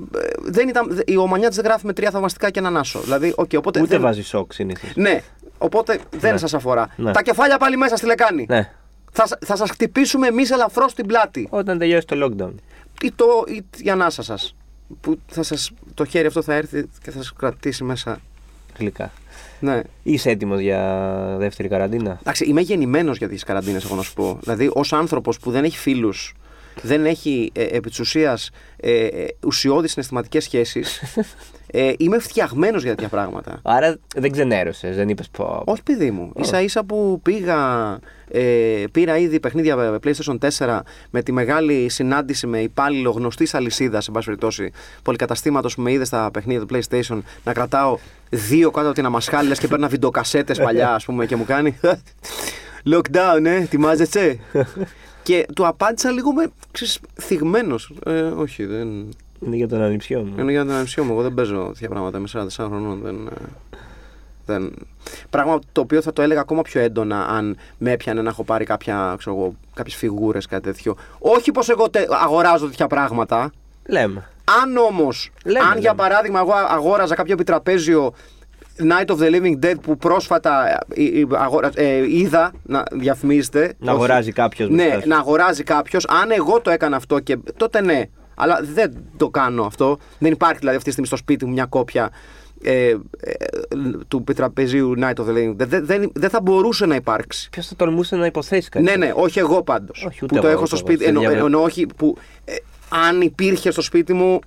δεν 0.43 0.69
ήταν, 0.69 0.87
δε- 0.91 1.03
η 1.07 1.17
Ομανιά 1.17 1.49
δεν 1.49 1.65
γράφει 1.65 1.87
με 1.87 1.93
τρία 2.07 2.11
θαυμαστικά 2.11 2.51
και 2.51 2.59
έναν 2.59 2.77
άσο. 2.77 3.01
Δηλαδή, 3.01 3.33
οκ, 3.37 3.51
οπότε. 3.57 3.81
Ούτε 3.81 3.89
δεν- 3.89 4.01
βάζει 4.01 4.23
σοκ 4.23 4.53
συνήθως. 4.53 4.91
Ναι, 4.95 5.23
οπότε 5.59 5.99
δεν 6.11 6.33
Ναι. 6.33 6.39
σας 6.39 6.55
αφορά. 6.55 6.89
Ναι. 6.97 7.13
Τα 7.13 7.23
κεφάλια 7.23 7.59
πάλι 7.59 7.77
μέσα 7.77 7.97
στη 7.97 8.07
λεκάνη. 8.07 8.47
Ναι. 8.49 8.71
Θα, 9.13 9.27
σ- 9.27 9.45
θα 9.45 9.57
σας 9.57 9.71
χτυπήσουμε 9.71 10.27
εμείς 10.27 10.51
ελαφρώς 10.51 10.91
στην 10.91 11.07
πλάτη. 11.07 11.47
Όταν 11.51 11.79
τελειώσει 11.79 12.07
το 12.07 12.17
lockdown. 12.27 12.53
Ή, 13.03 13.13
το, 13.15 13.25
ή 13.47 13.65
η 13.83 13.91
ανάσα 13.91 14.23
σας. 14.23 14.55
Που 15.01 15.19
θα 15.27 15.43
σας, 15.43 15.71
το 15.95 16.05
χέρι 16.05 16.27
αυτό 16.27 16.43
θα 16.43 16.55
έρθει 16.55 16.89
και 17.03 17.11
θα 17.11 17.19
σας 17.19 17.33
κρατήσει 17.33 17.85
μέσα. 17.85 18.19
Γλυκά. 18.79 19.11
Ναι. 19.61 19.81
Είσαι 20.03 20.31
έτοιμος 20.31 20.61
για 20.61 21.07
δεύτερη 21.39 21.69
καραντίνα; 21.69 22.19
Εντάξει, 22.21 22.45
είμαι 22.45 22.61
γεννημένος 22.61 23.19
για 23.19 23.29
τις 23.29 23.43
καραντίνες, 23.45 23.85
εγώ 23.85 23.95
να 23.95 24.03
σου 24.03 24.13
πω. 24.13 24.39
Δηλαδή, 24.43 24.71
ως 24.73 24.93
άνθρωπος 24.93 25.39
που 25.39 25.51
δεν 25.51 25.65
έχει 25.65 25.79
φίλους, 25.79 26.35
δεν 26.83 27.07
έχει 27.07 27.51
ε, 27.55 27.63
επί 27.63 27.89
της 27.89 28.01
ουσίας 28.01 28.51
ε, 28.77 29.05
ε, 29.07 29.27
ουσιώδεις 29.47 29.91
συναισθηματικές 29.91 30.45
σχέσεις, 30.45 31.03
ε, 31.67 31.93
είμαι 31.99 32.19
φτιαγμένος 32.19 32.83
για 32.83 32.91
τέτοια 32.91 33.09
πράγματα. 33.09 33.61
Άρα 33.63 33.97
δεν 34.17 34.33
ξενέρωσες, 34.33 34.97
δεν 34.97 35.09
είπες 35.09 35.29
πω. 35.29 35.63
Όχι, 35.67 35.83
παιδί 35.83 36.11
μου. 36.11 36.33
σα 36.41 36.61
ίσα 36.61 36.85
που 36.85 37.21
πήγα, 37.23 37.59
ε, 38.31 38.85
πήρα 38.93 39.19
ήδη 39.19 39.41
παιχνίδια 39.41 40.01
PlayStation 40.05 40.39
4 40.59 40.81
με 41.11 41.23
τη 41.23 41.33
μεγάλη 41.33 41.89
συνάντηση 41.89 42.47
με 42.47 42.61
υπάλληλο 42.61 43.11
γνωστής 43.11 43.55
αλυσίδας, 43.55 44.05
σε 44.05 44.11
πάση 44.11 44.27
περιπτώσει, 44.27 44.73
πολυκαταστήματος 45.03 45.75
που 45.75 45.83
με 45.83 45.93
είδε 45.93 46.05
στα 46.05 46.31
παιχνίδια 46.33 46.67
του 46.67 46.75
PlayStation 46.75 47.19
να 47.45 47.53
κρατάω 47.53 47.99
δύο 48.31 48.71
κάτω 48.71 48.87
από 48.87 48.95
την 48.95 49.05
αμασχάλη 49.05 49.49
λες 49.49 49.59
και 49.59 49.69
παίρνα 49.69 49.89
βιντεοκασέτες 49.89 50.59
παλιά, 50.59 50.95
ας 50.95 51.05
πούμε, 51.05 51.27
και 51.27 51.37
μου 51.37 51.45
κάνει. 51.45 51.79
Lockdown, 52.93 53.45
ε, 53.45 53.55
ετοιμάζεσαι; 53.55 54.39
Και 55.27 55.47
του 55.55 55.67
απάντησα 55.67 56.11
λίγο 56.11 56.33
με 56.33 56.47
ξέρεις, 56.73 56.99
θυγμένος. 57.21 57.93
Ε, 58.07 58.21
όχι, 58.21 58.65
δεν. 58.65 58.89
Είναι 59.41 59.57
για 59.57 59.69
τον 59.69 59.83
ανιψιό 59.83 60.21
μου. 60.21 60.35
Είναι 60.39 60.51
για 60.51 60.63
την 60.63 60.71
ανεψιό 60.73 61.05
μου. 61.05 61.13
Εγώ 61.13 61.23
δεν 61.23 61.35
παίζω 61.35 61.67
τέτοια 61.73 61.89
πράγματα 61.89 62.19
με 62.19 62.29
44 62.33 62.47
χρονών. 62.57 63.01
Δεν, 63.03 63.27
ε, 63.27 63.31
δεν... 64.47 64.73
Πράγμα 65.31 65.59
το 65.73 65.81
οποίο 65.81 66.03
θα 66.03 66.13
το 66.13 66.23
έλεγα 66.23 66.41
ακόμα 66.41 66.63
πιο 66.63 66.81
έντονα 66.81 67.27
αν 67.27 67.57
με 67.79 67.91
έπιανε 67.91 68.23
να 68.23 68.29
έχω 68.29 68.45
πάρει 68.45 68.65
κάποια, 68.65 69.15
ξέρω 69.19 69.37
εγώ, 69.37 69.55
κάποιες 69.75 69.97
φιγούρες, 69.97 70.47
κάτι 70.47 70.63
τέτοιο. 70.63 70.97
Όχι 71.19 71.53
πως 71.53 71.69
εγώ 71.69 71.91
τε- 71.91 72.09
αγοράζω 72.13 72.67
τέτοια 72.67 72.87
πράγματα. 72.87 73.53
Λέμε. 73.87 74.29
Αν 74.63 74.77
όμως, 74.77 75.31
Λέμε, 75.45 75.59
αν 75.59 75.69
λέμε. 75.69 75.81
για 75.81 75.95
παράδειγμα 75.95 76.41
εγώ 76.41 76.53
αγόραζα 76.53 77.15
κάποιο 77.15 77.33
επιτραπέζιο 77.33 78.13
Night 78.79 79.15
of 79.15 79.19
the 79.19 79.31
Living 79.35 79.65
Dead 79.65 79.75
που 79.83 79.97
πρόσφατα 79.97 80.69
ε, 80.95 81.03
ε, 81.03 81.23
αγορα- 81.33 81.71
ε, 81.75 82.17
είδα 82.17 82.53
να 82.63 82.83
διαφημίζεται. 82.93 83.61
Να 83.79 83.93
όχι- 83.93 84.01
αγοράζει 84.03 84.33
κάποιος. 84.33 84.69
ναι, 84.71 84.99
να 85.05 85.17
αγοράζει 85.19 85.63
κάποιος. 85.63 86.07
Αν 86.09 86.31
εγώ 86.31 86.61
το 86.61 86.71
έκανα 86.71 86.97
αυτό 86.97 87.21
και 87.21 87.39
τότε 87.57 87.81
ναι. 87.81 88.03
Αλλά 88.35 88.61
δεν 88.75 88.93
το 89.17 89.29
κάνω 89.29 89.65
αυτό. 89.65 89.99
Δεν 90.19 90.33
υπάρχει 90.33 90.59
δηλαδή 90.59 90.77
αυτή 90.77 90.89
τη 90.89 90.91
στιγμή 90.91 91.07
στο 91.07 91.17
σπίτι 91.17 91.45
μου 91.45 91.53
μια 91.53 91.65
κόπια 91.67 92.11
ε, 92.63 92.89
ε, 92.89 92.97
του 94.09 94.25
πετραπεζίου 94.25 94.95
Night 94.99 95.15
of 95.15 95.27
the 95.27 95.33
Living 95.37 95.51
Dead. 95.63 95.67
Δεν, 95.67 95.87
δεν, 95.87 96.11
δεν 96.15 96.31
θα 96.31 96.41
μπορούσε 96.41 96.87
να 96.87 96.95
υπάρξει. 96.95 97.49
Ποιος 97.51 97.67
θα 97.67 97.77
τολμούσε 97.77 98.17
να 98.17 98.27
υποθέσει 98.27 98.69
κάτι. 98.69 98.85
Ναι, 98.85 98.97
ναι, 98.97 99.13
όχι 99.15 99.39
εγώ 99.39 99.63
πάντως. 99.63 100.05
Όχι, 100.09 100.19
Που 100.19 100.27
ούτε 100.31 100.41
το 100.41 100.47
εγώ, 100.47 100.57
έχω 100.57 100.67
στο 100.67 100.77
ούτε 100.77 100.85
εγώ. 100.87 100.93
σπίτι. 100.93 101.03
Σε 101.03 101.09
Εννο, 101.09 101.21
διαβε- 101.21 101.45
εννοώ 101.45 101.63
όχι 101.63 101.87
που 101.97 102.17
ε, 102.45 102.53
αν 103.07 103.21
υπήρχε 103.21 103.71
στο 103.71 103.83
σπίτι 103.83 104.13
μου 104.13 104.39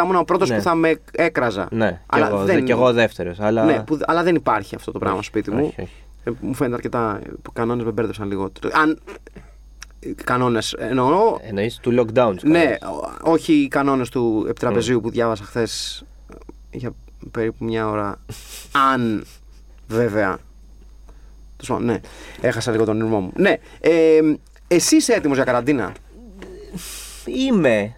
θα 0.00 0.06
ήμουν 0.06 0.16
ο 0.20 0.24
πρώτος 0.24 0.48
Ναι. 0.48 0.56
που 0.56 0.62
θα 0.62 0.74
με 0.74 1.00
έκραζα. 1.10 1.68
Ναι, 1.70 2.00
Αλλά 2.06 2.26
και 2.26 2.32
εγώ, 2.34 2.44
δεν- 2.44 2.64
και 2.64 2.72
εγώ 2.72 2.92
δεύτερος. 2.92 3.40
Αλλά... 3.40 3.64
Ναι, 3.64 3.82
που, 3.82 3.98
αλλά 4.06 4.22
δεν 4.22 4.34
υπάρχει 4.34 4.74
αυτό 4.74 4.92
το 4.92 4.98
πράγμα 4.98 5.16
στο 5.22 5.26
σπίτι 5.30 5.50
μου. 5.50 5.64
όχι, 5.66 5.80
όχι. 5.80 5.92
Ε, 6.24 6.30
Μου 6.40 6.54
φαίνεται 6.54 6.74
αρκετά. 6.74 7.20
Οι 7.26 7.30
κανόνες 7.52 7.84
με 7.84 7.90
μπέρδεψαν 7.90 8.28
λίγο. 8.28 8.50
Αν. 8.72 8.98
Κανόνες 10.24 10.72
εννοώ. 10.72 11.36
Εννοείς 11.42 11.78
του 11.82 11.90
lockdown. 11.98 12.34
σου 12.40 12.48
Ναι, 12.48 12.62
κάνεις. 12.64 12.78
ό- 12.82 13.30
όχι 13.30 13.52
οι 13.52 13.68
κανόνες 13.68 14.08
του 14.08 14.46
επιτραπεζίου 14.48 15.00
που 15.00 15.10
διάβασα 15.10 15.44
χθες 15.44 16.04
για 16.70 16.90
περίπου 17.30 17.64
μια 17.64 17.88
ώρα. 17.88 18.16
Αν 18.92 19.24
βέβαια. 19.88 20.38
Τέλος 21.56 21.68
πάντων, 21.78 21.84
Ναι, 21.84 22.00
έχασα 22.40 22.70
λίγο 22.70 22.84
τον 22.84 22.98
ήρμό 22.98 23.20
μου. 23.20 23.32
Ναι, 23.36 23.56
ε, 23.80 24.20
εσύ 24.68 24.96
είσαι 24.96 25.12
έτοιμος 25.12 25.36
για 25.36 25.44
καραντίνα; 25.44 25.92
Είμαι. 27.26 27.94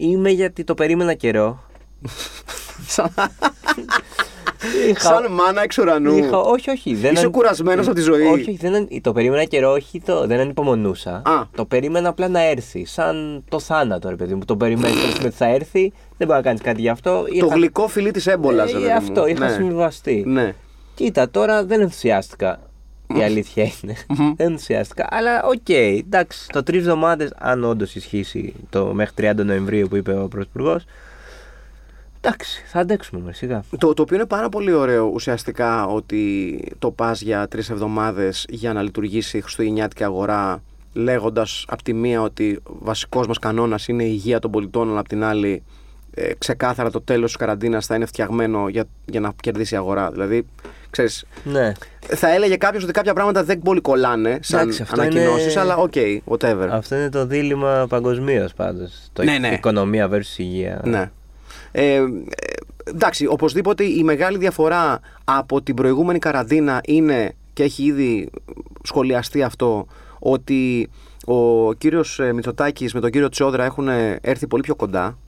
Είμαι 0.00 0.30
γιατί 0.30 0.64
το 0.64 0.74
περίμενα 0.74 1.14
καιρό. 1.14 1.62
Σαν, 2.86 3.10
Είχα- 4.88 5.00
σαν 5.00 5.32
μάνα 5.32 5.62
εξ 5.62 5.78
ουρανού. 5.78 6.16
Είχα, 6.16 6.38
όχι, 6.38 6.70
όχι. 6.70 6.94
Δεν 6.94 7.12
Είσαι 7.12 7.24
αν- 7.24 7.30
κουρασμένος 7.30 7.86
από 7.86 7.94
τη 7.94 8.00
ζωή. 8.00 8.22
Όχι, 8.26 8.40
όχι, 8.40 8.56
δεν, 8.60 8.74
αν- 8.74 8.88
το 9.00 9.12
περίμενα 9.12 9.44
καιρό, 9.44 9.70
όχι, 9.72 10.00
το, 10.00 10.26
δεν 10.26 10.40
ανυπομονούσα. 10.40 11.22
Α. 11.24 11.42
Το 11.56 11.64
περίμενα 11.64 12.08
απλά 12.08 12.28
να 12.28 12.40
έρθει. 12.42 12.84
Σαν 12.84 13.44
το 13.48 13.58
θάνατο, 13.60 14.08
ρε 14.08 14.16
παιδί 14.16 14.34
μου. 14.34 14.44
Το 14.44 14.56
περιμένεις 14.56 15.14
ότι 15.18 15.30
θα 15.30 15.46
έρθει, 15.46 15.92
δεν 16.16 16.26
μπορεί 16.26 16.38
να 16.38 16.44
κάνεις 16.44 16.60
κάτι 16.62 16.80
γι' 16.80 16.88
αυτό. 16.88 17.24
Το 17.38 17.46
γλυκό 17.46 17.88
φιλί 17.88 18.10
της 18.10 18.26
έμπολας, 18.26 18.72
Ε, 18.72 18.92
αυτό, 18.92 19.26
είχα 19.26 19.48
συμβιβαστεί. 19.48 20.22
Ναι. 20.26 20.54
Κοίτα, 20.94 21.30
τώρα 21.30 21.64
δεν 21.64 21.80
ενθουσιάστηκα. 21.80 22.60
Η 23.14 23.22
αλήθεια 23.22 23.70
είναι. 23.82 23.94
δεν 24.06 24.34
ενθουσιάστηκα. 24.36 25.06
Αλλά 25.10 25.42
οκ, 25.42 25.68
εντάξει, 25.68 26.48
το 26.48 26.62
τρεις 26.62 26.80
εβδομάδες, 26.80 27.32
αν 27.38 27.64
όντως 27.64 27.94
ισχύσει 27.94 28.54
το 28.70 28.94
μέχρι 28.94 29.14
30 29.18 29.44
Νοεμβρίου 29.44 29.88
που 29.88 29.96
είπε 29.96 30.14
ο 30.14 30.28
Πρωθυπουργός. 30.28 30.84
Εντάξει, 32.20 32.62
θα 32.66 32.78
αντέξουμε 32.80 33.20
με 33.20 33.32
σιγά. 33.32 33.64
Το, 33.78 33.94
το 33.94 34.02
οποίο 34.02 34.16
είναι 34.16 34.26
πάρα 34.26 34.48
πολύ 34.48 34.72
ωραίο 34.72 35.10
ουσιαστικά 35.14 35.86
ότι 35.86 36.62
το 36.78 36.90
πας 36.90 37.20
για 37.20 37.48
τρεις 37.48 37.70
εβδομάδες 37.70 38.46
για 38.48 38.72
να 38.72 38.82
λειτουργήσει 38.82 39.36
η 39.36 39.40
Χριστουγεννιάτικη 39.40 40.04
αγορά, 40.04 40.62
λέγοντας 40.92 41.64
απ' 41.68 41.82
τη 41.82 41.92
μία 41.92 42.22
ότι 42.22 42.60
βασικός 42.64 43.26
μας 43.26 43.38
κανόνας 43.38 43.88
είναι 43.88 44.04
η 44.04 44.10
υγεία 44.12 44.38
των 44.38 44.50
πολιτών, 44.50 44.90
αλλά 44.90 45.00
απ' 45.00 45.08
την 45.08 45.24
άλλη 45.24 45.62
ε, 46.20 46.34
ξεκάθαρα 46.38 46.90
το 46.90 47.00
τέλος 47.00 47.26
της 47.26 47.36
καραντίνας 47.36 47.86
θα 47.86 47.94
είναι 47.94 48.06
φτιαγμένο 48.06 48.68
για, 48.68 48.84
για 49.04 49.20
να 49.20 49.32
κερδίσει 49.40 49.74
η 49.74 49.76
αγορά. 49.76 50.10
Δηλαδή, 50.10 50.46
ξέρεις, 50.90 51.24
Ναι. 51.44 51.72
θα 52.06 52.34
έλεγε 52.34 52.56
κάποιος 52.56 52.82
ότι 52.82 52.92
κάποια 52.92 53.12
πράγματα 53.12 53.44
δεν 53.44 53.58
πολύ 53.62 53.80
κολλάνε 53.80 54.38
σαν 54.42 54.60
Εντάξει, 54.60 54.82
αυτό 54.82 55.00
ανακοινώσεις, 55.00 55.52
είναι- 55.52 55.60
αλλά 55.60 55.76
ok, 55.76 55.92
whatever. 56.24 56.68
Αυτό 56.70 56.94
είναι 56.96 57.08
το 57.08 57.26
δίλημμα 57.26 57.86
παγκοσμίως 57.88 58.54
πάντως. 58.54 59.08
Το 59.12 59.22
Ναι, 59.22 59.38
ναι. 59.38 59.48
οικονομία 59.48 60.08
versus 60.12 60.36
υγεία. 60.38 60.80
Ναι. 60.84 61.10
Ε, 61.72 61.94
ε, 61.94 62.02
εντάξει, 62.84 63.26
οπωσδήποτε 63.26 63.84
η 63.84 64.02
μεγάλη 64.02 64.38
διαφορά 64.38 65.00
από 65.24 65.62
την 65.62 65.74
προηγούμενη 65.74 66.18
καραντίνα 66.18 66.80
είναι 66.84 67.32
και 67.52 67.62
έχει 67.62 67.84
ήδη 67.84 68.30
σχολιαστεί 68.82 69.42
αυτό 69.42 69.86
ότι 70.18 70.90
ο 71.24 71.72
κύριος 71.72 72.20
ε, 72.20 72.32
Μητσοτάκης 72.32 72.94
με 72.94 73.00
τον 73.00 73.10
κύριο 73.10 73.28
Τσιόδρα 73.28 73.64
έχουν 73.64 73.88
έρθει 74.20 74.46
πολύ 74.46 74.62
πιο 74.62 74.74
κοντά. 74.74 75.18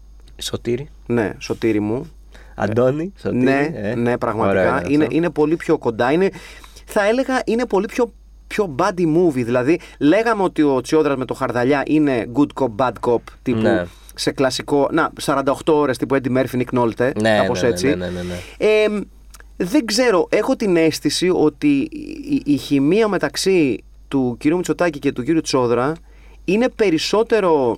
Σωτήρι. 0.40 0.88
Ναι, 1.07 1.33
σωτήρι 1.38 1.81
μου. 1.81 2.11
Αντώνη. 2.55 3.12
Σωτήρι. 3.18 3.42
ναι, 3.42 3.70
ε. 3.74 3.94
ναι, 3.94 4.18
πραγματικά. 4.18 4.61
Ωραίο 4.61 4.90
είναι, 4.90 5.05
αυτό. 5.05 5.16
είναι 5.16 5.31
πολύ 5.31 5.57
πιο 5.57 5.79
κοντά. 5.79 6.12
Είναι, 6.12 6.31
θα 6.85 7.07
έλεγα 7.07 7.42
είναι 7.44 7.66
πολύ 7.66 7.87
πιο, 7.87 8.12
πιο 8.46 8.74
buddy 8.79 9.16
movie. 9.16 9.44
Δηλαδή, 9.44 9.81
λέγαμε 9.98 10.42
ότι 10.42 10.62
ο 10.62 10.81
Τσιόδρας 10.81 11.16
με 11.16 11.24
το 11.24 11.35
Χαρδαλιά 11.35 11.83
είναι 11.87 12.26
good 12.35 12.62
cop, 12.62 12.68
bad 12.76 12.92
cop 13.00 13.20
τύπου 13.42 13.61
Ναι. 13.61 13.85
σε 14.14 14.31
κλασικό. 14.31 14.88
Να, 14.92 15.11
48 15.24 15.53
ώρες 15.66 15.98
τύπου 15.98 16.14
Eddie 16.14 16.37
Murphy, 16.37 16.62
Nick 16.62 16.79
Nolte. 16.79 17.11
Ναι, 17.20 17.37
κάπως 17.37 17.61
ναι, 17.62 17.66
ναι, 17.68 17.72
έτσι. 17.74 17.87
ναι, 17.87 17.94
ναι, 17.94 18.07
ναι, 18.07 18.22
ναι. 18.22 18.35
Ε, 18.66 19.00
δεν 19.57 19.85
ξέρω, 19.85 20.26
έχω 20.31 20.57
την 20.57 20.76
αίσθηση 20.76 21.31
ότι 21.35 21.68
η, 21.76 22.42
η, 22.44 22.53
η 22.53 22.57
χημεία 22.57 23.09
μεταξύ 23.09 23.85
του 24.09 24.37
κυρίου 24.38 24.57
Μητσοτάκη 24.57 24.98
και 24.98 25.12
του 25.12 25.22
κύριου 25.22 25.40
Τσόδρα 25.40 25.92
είναι 26.44 26.68
περισσότερο 26.68 27.76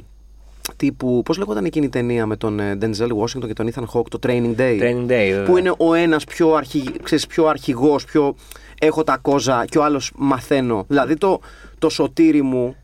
τύπου, 0.77 1.22
πώς 1.25 1.38
λέγονταν 1.38 1.64
εκείνη 1.64 1.87
η 1.87 1.88
ταινία 1.88 2.27
με 2.27 2.37
τον 2.37 2.61
ε, 2.61 2.79
Denzel 2.81 3.09
Washington 3.09 3.46
και 3.46 3.53
τον 3.53 3.70
Ethan 3.75 3.85
Hawke, 3.94 4.09
το 4.11 4.18
Training 4.27 4.57
Day. 4.57 4.81
Training 4.81 5.05
Day, 5.05 5.07
βέβαια. 5.07 5.44
Που 5.44 5.57
είναι 5.57 5.72
ο 5.77 5.94
ένας 5.94 6.25
πιο, 6.25 6.53
αρχι, 6.55 6.85
ξέρεις, 7.03 7.27
πιο 7.27 7.46
αρχηγός, 7.46 8.05
πιο 8.05 8.35
έχω 8.81 9.05
τα 9.05 9.16
κόζα 9.16 9.64
και 9.64 9.79
ο 9.79 9.85
άλλος 9.85 10.12
μαθαίνω. 10.16 10.85
Δηλαδή 10.88 11.16
το, 11.16 11.40
το 11.79 11.88
σωτήρι 11.88 12.42
μου 12.42 12.77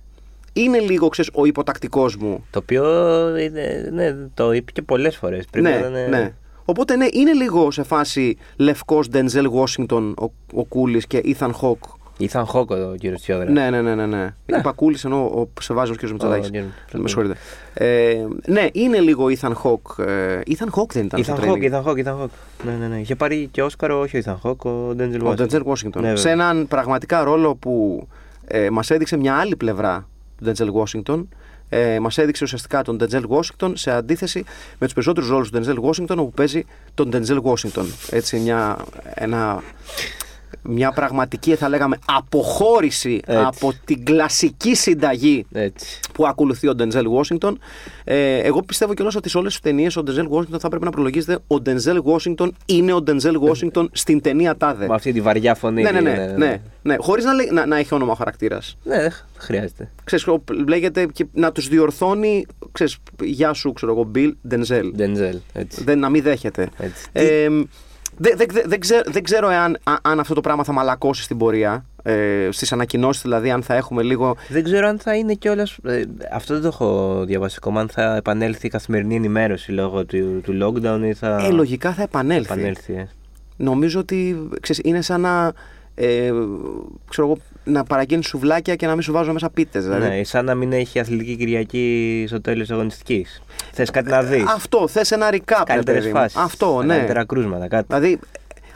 είναι 0.52 0.78
λίγο, 0.78 1.08
ξέρεις, 1.08 1.30
ο 1.34 1.44
υποτακτικός 1.44 2.16
μου. 2.16 2.44
Το 2.50 2.58
οποίο 2.58 2.84
είναι, 3.36 3.90
ναι, 3.92 4.16
το 4.34 4.52
είπε 4.52 4.72
και 4.72 4.82
πολλές 4.82 5.16
φορές. 5.16 5.44
ναι, 5.52 6.06
ναι. 6.10 6.32
Οπότε 6.64 6.96
ναι, 6.96 7.06
είναι 7.12 7.32
λίγο 7.32 7.70
σε 7.70 7.82
φάση 7.82 8.36
λευκός 8.56 9.08
Denzel 9.12 9.44
Washington 9.44 10.14
ο, 10.20 10.24
ο 10.52 10.64
Κούλης 10.64 11.06
και 11.06 11.22
Ethan 11.24 11.50
Hawke. 11.62 11.97
Ήθαν 12.18 12.44
Χόκο 12.44 12.74
ο 12.74 12.94
κύριο 12.94 13.16
Τσιόδρα. 13.16 13.50
Ναι, 13.50 13.70
ναι, 13.70 13.82
ναι, 13.82 13.94
ναι. 13.94 14.06
ναι. 14.06 14.34
Είπα 14.46 14.72
Κούλης 14.72 15.04
ενώ 15.04 15.24
ο 15.24 15.48
Σεβάζος 15.60 15.96
κ. 15.96 16.02
Μητσοτάκης. 16.02 16.50
κύριος 16.50 16.68
Μητσοτάκης. 16.68 17.00
Με 17.02 17.08
συγχωρείτε. 17.08 17.36
Ε, 17.74 18.26
ναι, 18.46 18.66
είναι 18.72 18.98
λίγο 18.98 19.26
Ethan 19.40 19.52
Hawke. 19.62 20.04
Ε, 20.04 20.40
Ethan 20.46 20.80
Hawke 20.80 20.92
δεν 20.92 21.04
ήταν 21.04 21.20
Ήθαν 21.20 21.36
στο 21.36 21.46
Χόκ, 21.46 21.56
training. 21.56 21.62
Ήθαν 21.62 21.82
Χόκ, 21.82 21.98
Ήθαν 21.98 22.16
Χόκ. 22.16 22.30
Ναι, 22.64 22.72
ναι, 22.72 22.86
ναι. 22.86 23.00
Είχε 23.00 23.14
πάρει 23.14 23.48
και 23.50 23.62
Όσκαρο, 23.62 24.00
όχι 24.00 24.16
ο 24.16 24.18
Ήθαν 24.18 24.36
Χόκ, 24.36 24.64
ο 24.64 24.92
Ντέντζελ 24.94 25.26
Ο 25.26 25.34
Denzel 25.38 25.62
Washington. 25.62 26.12
σε 26.14 26.30
έναν 26.30 26.66
πραγματικά 26.68 27.22
ρόλο 27.22 27.54
που 27.54 28.06
ε, 28.46 28.70
μας 28.70 28.90
έδειξε 28.90 29.16
μια 29.16 29.34
άλλη 29.34 29.56
πλευρά 29.56 30.08
του 30.36 30.52
Denzel 30.52 30.68
Washington. 30.82 31.24
Ε, 31.68 31.98
μας 32.00 32.18
έδειξε 32.18 32.44
ουσιαστικά 32.44 32.82
τον 32.82 32.98
Denzel 33.00 33.22
Washington 33.28 33.72
σε 33.74 33.90
αντίθεση 33.90 34.44
με 34.78 34.86
τους 34.86 34.92
περισσότερους 34.92 35.28
ρόλους 35.28 35.50
του 35.50 35.60
Denzel 35.60 35.90
Washington 35.90 36.16
όπου 36.16 36.30
παίζει 36.30 36.64
τον 36.94 37.10
Denzel 37.12 37.40
Washington. 37.42 37.84
Έτσι 38.10 38.38
μια, 38.38 38.76
ένα, 39.14 39.62
μια 40.62 40.92
πραγματική 40.92 41.54
θα 41.54 41.68
λέγαμε 41.68 41.96
αποχώρηση 42.04 43.20
Έτσι. 43.26 43.42
από 43.46 43.72
την 43.84 44.04
κλασική 44.04 44.74
συνταγή 44.74 45.46
Έτσι. 45.52 46.00
που 46.14 46.26
ακολουθεί 46.26 46.68
ο 46.68 46.74
Denzel 46.78 47.04
Washington. 47.20 47.52
Ε, 48.04 48.38
εγώ 48.38 48.62
πιστεύω 48.62 48.94
κιόλας 48.94 49.14
ότι 49.16 49.28
σε 49.28 49.38
όλες 49.38 49.52
τις 49.52 49.60
ταινίες 49.60 49.96
ο 49.96 50.02
Denzel 50.06 50.28
Washington 50.38 50.58
θα 50.60 50.68
πρέπει 50.68 50.84
να 50.84 50.90
προλογίζεται 50.90 51.38
ο 51.46 51.56
Denzel 51.66 51.98
Washington 52.02 52.48
είναι 52.66 52.92
ο 52.92 53.02
Denzel 53.06 53.34
Washington 53.48 53.86
στην 53.92 54.20
ταινία 54.20 54.56
τάδε. 54.56 54.86
Με 54.86 54.94
αυτή 54.94 55.12
τη 55.12 55.20
βαριά 55.20 55.54
φωνή. 55.54 55.82
Ναι, 55.82 55.90
ναι, 55.90 56.00
ναι. 56.00 56.34
ναι, 56.36 56.60
ναι. 56.82 56.96
Χωρίς 56.98 57.24
να, 57.24 57.32
λέει- 57.32 57.50
να, 57.52 57.66
να 57.66 57.76
έχει 57.78 57.94
όνομα 57.94 58.12
ο 58.12 58.14
χαρακτήρας. 58.14 58.76
Ναι, 58.84 58.96
δεν 59.00 59.12
χρειάζεται. 59.36 59.90
Ξέρεις, 60.04 60.26
ο- 60.26 60.42
λέγεται 60.68 61.06
και 61.12 61.26
να 61.32 61.52
τους 61.52 61.68
διορθώνει. 61.68 62.46
Ξέρεις, 62.72 62.96
γεια 63.22 63.52
σου, 63.52 63.72
ξέρω 63.72 63.92
εγώ, 63.92 64.10
Bill 64.14 64.32
Denzel. 64.50 64.90
Ντέντζελ. 64.96 65.38
Έτσι. 65.52 65.84
Δεν, 65.84 65.98
να 65.98 66.08
μην 66.08 66.22
δέχεται. 66.22 66.68
Έτσι. 66.78 67.06
Ε, 67.12 67.24
δεν 67.48 67.68
δεν- 68.18 68.36
δεν- 68.36 68.62
δεν 68.66 68.80
ξέρω, 68.80 69.02
δεν 69.06 69.22
ξέρω 69.22 69.48
εάν, 69.50 69.78
α- 69.84 69.94
αν 70.02 70.20
αυτό 70.20 70.34
το 70.34 70.40
πράγμα 70.40 70.64
θα 70.64 70.72
μαλακώσει 70.72 71.22
στην 71.22 71.38
πορεία. 71.38 71.84
Ε, 72.02 72.48
Στις 72.50 72.72
ανακοινώσεις, 72.72 73.22
δηλαδή, 73.22 73.50
αν 73.50 73.62
θα 73.62 73.74
έχουμε 73.74 74.02
λίγο. 74.02 74.36
Δεν 74.48 74.64
ξέρω 74.64 74.86
αν 74.88 74.98
θα 74.98 75.14
είναι 75.16 75.34
κιόλα. 75.34 75.66
αυτό 76.32 76.52
δεν 76.54 76.62
το 76.62 76.68
έχω 76.68 77.22
διαβάσει 77.26 77.56
ακόμα. 77.58 77.80
Αν 77.80 77.88
θα 77.88 78.16
επανέλθει 78.16 78.66
η 78.66 78.70
καθημερινή 78.70 79.14
ενημέρωση 79.14 79.72
λόγω 79.72 80.04
του, 80.04 80.40
του 80.42 80.58
lockdown 80.62 81.00
ή 81.04 81.14
θα. 81.14 81.36
Ε, 81.46 81.50
λογικά 81.50 81.92
θα 81.92 82.02
επανέλθει. 82.02 82.52
επανέλθει. 82.52 82.92
ε. 82.94 83.08
Νομίζω 83.56 84.00
ότι 84.00 84.48
ξέρεις, 84.60 84.82
είναι 84.84 85.00
σαν 85.02 85.20
να. 85.20 85.52
Ε, 85.94 86.32
ξέρω 87.10 87.26
εγώ, 87.28 87.38
να 87.68 87.84
παραγγείλει 87.84 88.24
σουβλάκια 88.24 88.74
και 88.74 88.86
να 88.86 88.92
μην 88.92 89.02
σου 89.02 89.12
βάζω 89.12 89.32
μέσα 89.32 89.50
πίτες. 89.50 89.84
Δηλαδή. 89.84 90.08
Ναι, 90.08 90.24
σαν 90.24 90.44
να 90.44 90.54
μην 90.54 90.72
έχει 90.72 90.98
αθλητική 90.98 91.36
Κυριακή 91.36 92.24
στο 92.28 92.40
τέλος 92.40 92.60
της 92.66 92.70
αγωνιστικής. 92.70 93.42
Θες 93.72 93.90
κάτι 93.90 94.10
να 94.10 94.22
δεις. 94.22 94.44
Αυτό, 94.54 94.88
θες 94.88 95.10
ένα 95.10 95.28
recap. 95.32 95.38
ρε 95.58 95.62
Καλύτερες 95.64 96.00
παιδί 96.02 96.12
μου. 96.12 96.20
φάσεις. 96.20 96.36
Αυτό, 96.36 96.82
ναι. 96.82 96.94
Καλύτερα 96.94 97.24
κρούσματα, 97.24 97.68
κάτι. 97.68 97.84
Δηλαδή, 97.88 98.18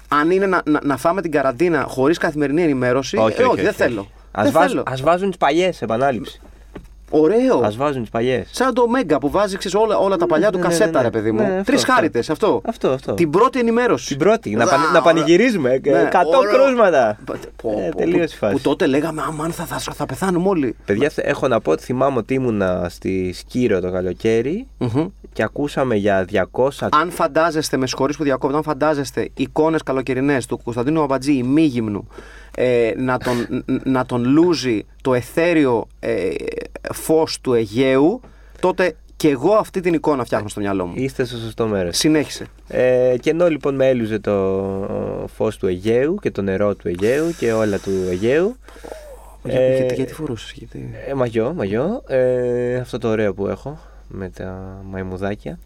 αν 0.09 0.31
είναι 0.31 0.47
να, 0.47 0.63
να, 0.65 0.81
να 0.85 0.97
φάμε 0.97 1.23
την 1.23 1.31
καραντίνα 1.31 1.83
χωρίς 1.89 2.19
καθημερινή 2.19 2.63
ενημέρωση, 2.63 3.17
ε, 3.37 3.43
όχι, 3.43 3.63
δεν 3.63 3.73
θέλω. 3.73 4.07
Α 4.33 4.43
δεν 4.43 4.53
βάζ, 4.53 4.71
θέλω. 4.71 4.83
ας 4.87 5.01
βάζουν 5.03 5.29
τις 5.29 5.37
παλιές 5.39 5.77
σε 5.77 5.85
επανάληψη. 5.85 6.41
Ωραίο. 7.15 7.59
Α 7.59 7.71
βάζουν 7.77 8.01
τις 8.01 8.11
παλιές. 8.11 8.49
Σαν 8.51 8.75
το 8.75 8.89
Μέγκα 8.89 9.19
που 9.19 9.31
βάζει 9.31 9.57
ξέρεις, 9.57 9.79
όλα, 9.81 9.97
όλα 9.99 10.17
τα 10.17 10.27
παλιά 10.27 10.51
του 10.51 10.59
ναι, 10.59 10.63
ναι, 10.63 10.69
κασέτα, 10.69 10.99
ναι. 10.99 11.05
ρε 11.05 11.11
παιδί 11.11 11.33
μου. 11.33 11.39
Ναι, 11.43 11.45
αυτό, 11.49 11.63
Τρεις 11.65 11.81
αυτό. 11.81 11.93
χάρητε, 11.93 12.19
αυτό. 12.31 12.61
Αυτό, 12.65 12.89
αυτό. 12.91 13.15
Την 13.15 13.31
πρώτη 13.31 13.59
ενημέρωση. 13.59 14.07
Την 14.09 14.19
πρώτη. 14.19 14.51
Να, 14.51 14.65
Α, 14.65 14.67
πανε- 14.67 14.83
να 14.85 14.89
ωραία. 14.89 15.01
πανηγυρίζουμε. 15.03 15.69
Ναι, 15.85 16.09
100 16.13 16.39
ωραίο. 16.39 16.53
κρούσματα. 16.65 17.19
Πω, 17.25 17.35
πω, 17.63 17.71
Ε, 17.81 17.89
πω, 17.89 17.97
τελείωσε 17.97 18.23
η 18.23 18.27
που, 18.27 18.33
φάση. 18.47 18.53
που 18.55 18.61
τότε 18.61 18.87
λέγαμε, 18.87 19.23
αμάν 19.27 19.51
θα, 19.53 19.65
θα, 19.65 19.79
θα 19.79 20.07
πεθάνουμε 20.07 20.49
όλοι. 20.49 20.77
Παιδιά, 20.85 21.09
θε- 21.09 21.27
έχω 21.27 21.49
να 21.49 21.61
πω 21.61 21.71
ότι 21.71 21.83
θυμάμαι 21.83 22.19
ότι 22.19 22.35
ήμουνα 22.35 22.87
στη 22.89 23.33
Σκύρο 23.33 23.81
το 23.81 23.91
καλοκαίρι 23.91 24.67
Μμμ. 24.79 25.07
Και 25.33 25.43
ακούσαμε 25.43 25.95
για 25.95 26.25
200. 26.53 26.69
Αν 26.91 27.11
φαντάζεστε, 27.11 27.77
με 27.77 27.87
συγχωρείς 27.87 28.17
που 28.17 28.23
διακόπτω, 28.25 28.57
αν 28.57 28.63
φαντάζεστε 28.63 29.29
εικόνες 29.35 29.83
καλοκαιρινές 29.83 30.47
του 30.47 30.61
Κωνσταντίνου 30.65 31.03
Αμπατζή 31.03 31.33
ημίγυμνου 31.33 32.07
ε, 32.57 32.93
να, 32.97 33.19
τον, 33.19 33.47
ν- 33.67 33.81
να 33.87 34.07
τον 34.07 34.25
λούζει 34.25 34.87
το 35.03 35.15
εθέριο 35.15 35.87
ε, 36.01 36.29
φως 36.93 37.41
του 37.41 37.53
Αιγαίου, 37.55 38.21
τότε 38.61 38.97
και 39.17 39.29
εγώ 39.29 39.53
αυτή 39.55 39.81
την 39.81 39.95
εικόνα 39.95 40.25
φτιάχνω 40.25 40.49
στο 40.49 40.61
μυαλό 40.61 40.87
μου. 40.87 40.93
Είστε 40.97 41.25
στο 41.25 41.37
σωστό 41.37 41.67
μέρος. 41.67 41.97
Συνέχισε. 41.97 42.47
Ε, 42.69 43.15
και 43.21 43.31
ενώ 43.31 43.49
λοιπόν 43.49 43.75
με 43.75 43.89
έλουζε 43.89 44.19
το 44.19 45.27
φως 45.35 45.57
του 45.57 45.67
Αιγαίου 45.67 46.15
και 46.21 46.31
το 46.31 46.43
νερό 46.43 46.75
του 46.75 46.89
Αιγαίου 46.89 47.31
και 47.39 47.53
όλα 47.53 47.79
του 47.79 47.91
Αιγαίου. 48.11 48.57
Για- 49.45 49.61
Ε, 49.61 49.77
γιατί, 49.77 49.95
γιατί 49.95 50.13
φορούσες, 50.13 50.53
γιατί; 50.57 50.91
Ε, 51.09 51.15
μαγιό, 51.15 51.53
μαγιό. 51.57 52.03
Ε, 52.07 52.77
αυτό 52.77 52.99
το 52.99 53.09
ωραίο 53.09 53.35
που 53.35 53.47
έχω 53.47 53.79
με 54.13 54.29
τα 54.29 54.79
μαϊμουδάκια. 54.91 55.59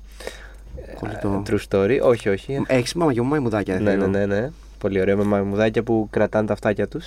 Κολλητό. 1.01 1.43
True 1.51 1.59
story. 1.69 1.99
Όχι, 2.03 2.29
όχι. 2.29 2.63
Έχεις 2.67 2.95
μαμαγιό 2.95 3.23
μου 3.23 3.29
μαϊμουδάκια. 3.31 3.75
δεν 3.75 3.83
Ναι, 3.83 3.91
θέλω. 3.91 4.07
ναι, 4.07 4.27
ναι, 4.27 4.41
ναι. 4.41 4.51
Πολύ 4.79 5.01
ωραίο 5.01 5.17
με 5.17 5.25
μαμουδάκια 5.25 5.83
που 5.83 6.09
κρατάνε 6.11 6.47
τα 6.47 6.53
αυτάκια 6.53 6.89
τους. 6.89 7.07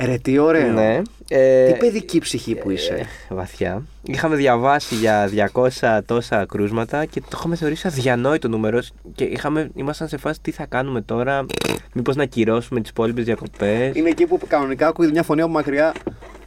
Ρε, 0.00 0.18
τι 0.18 0.38
ωραίο. 0.38 0.72
Ναι. 0.72 1.00
Ε, 1.28 1.72
Τι 1.72 1.78
παιδική 1.78 2.18
ψυχή 2.18 2.54
που 2.54 2.70
είσαι. 2.70 2.94
ε, 2.94 3.34
βαθιά. 3.34 3.82
Είχαμε 4.02 4.36
διαβάσει 4.36 4.94
για 4.94 5.28
200 5.52 6.00
τόσα 6.06 6.46
κρούσματα 6.46 7.04
και 7.04 7.20
το 7.20 7.26
είχαμε 7.34 7.56
θεωρήσει 7.56 7.86
αδιανόητο 7.86 8.48
νούμερο. 8.48 8.80
Και 9.14 9.24
είχαμε, 9.24 9.70
ήμασταν 9.74 10.08
σε 10.08 10.16
φάση 10.16 10.40
τι 10.40 10.50
θα 10.50 10.66
κάνουμε 10.66 11.00
τώρα, 11.00 11.46
μήπως 11.94 12.16
να 12.16 12.24
κυρώσουμε 12.24 12.80
τις 12.80 12.90
υπόλοιπες 12.90 13.24
διακοπές. 13.24 13.94
Είναι 13.96 14.08
εκεί 14.08 14.26
που 14.26 14.38
κανονικά 14.48 14.86
ακούει 14.86 15.10
μια 15.10 15.22
φωνή 15.22 15.40
από 15.40 15.50
μακριά. 15.50 15.92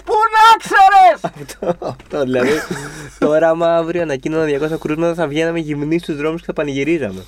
Πού 0.05 0.13
να 0.35 0.57
ξέρεις! 0.57 1.23
αυτό, 1.23 1.85
αυτό 1.87 2.23
δηλαδή. 2.23 2.49
τώρα, 3.19 3.49
άμα 3.49 3.75
αύριο 3.75 4.01
ανακοίνωνα 4.01 4.45
200 4.73 4.79
κρούσματα, 4.79 5.13
θα 5.13 5.27
βγαίναμε 5.27 5.59
γυμνοί 5.59 5.99
στους 5.99 6.15
δρόμους 6.17 6.39
και 6.39 6.45
θα 6.45 6.53
πανηγυρίζαμε. 6.53 7.23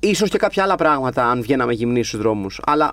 Ίσως 0.00 0.30
και 0.30 0.38
κάποια 0.38 0.62
άλλα 0.62 0.74
πράγματα 0.74 1.26
αν 1.26 1.42
βγαίναμε 1.42 1.72
γυμνοί 1.72 2.04
στους 2.04 2.20
δρόμους. 2.20 2.60
Αλλά 2.64 2.92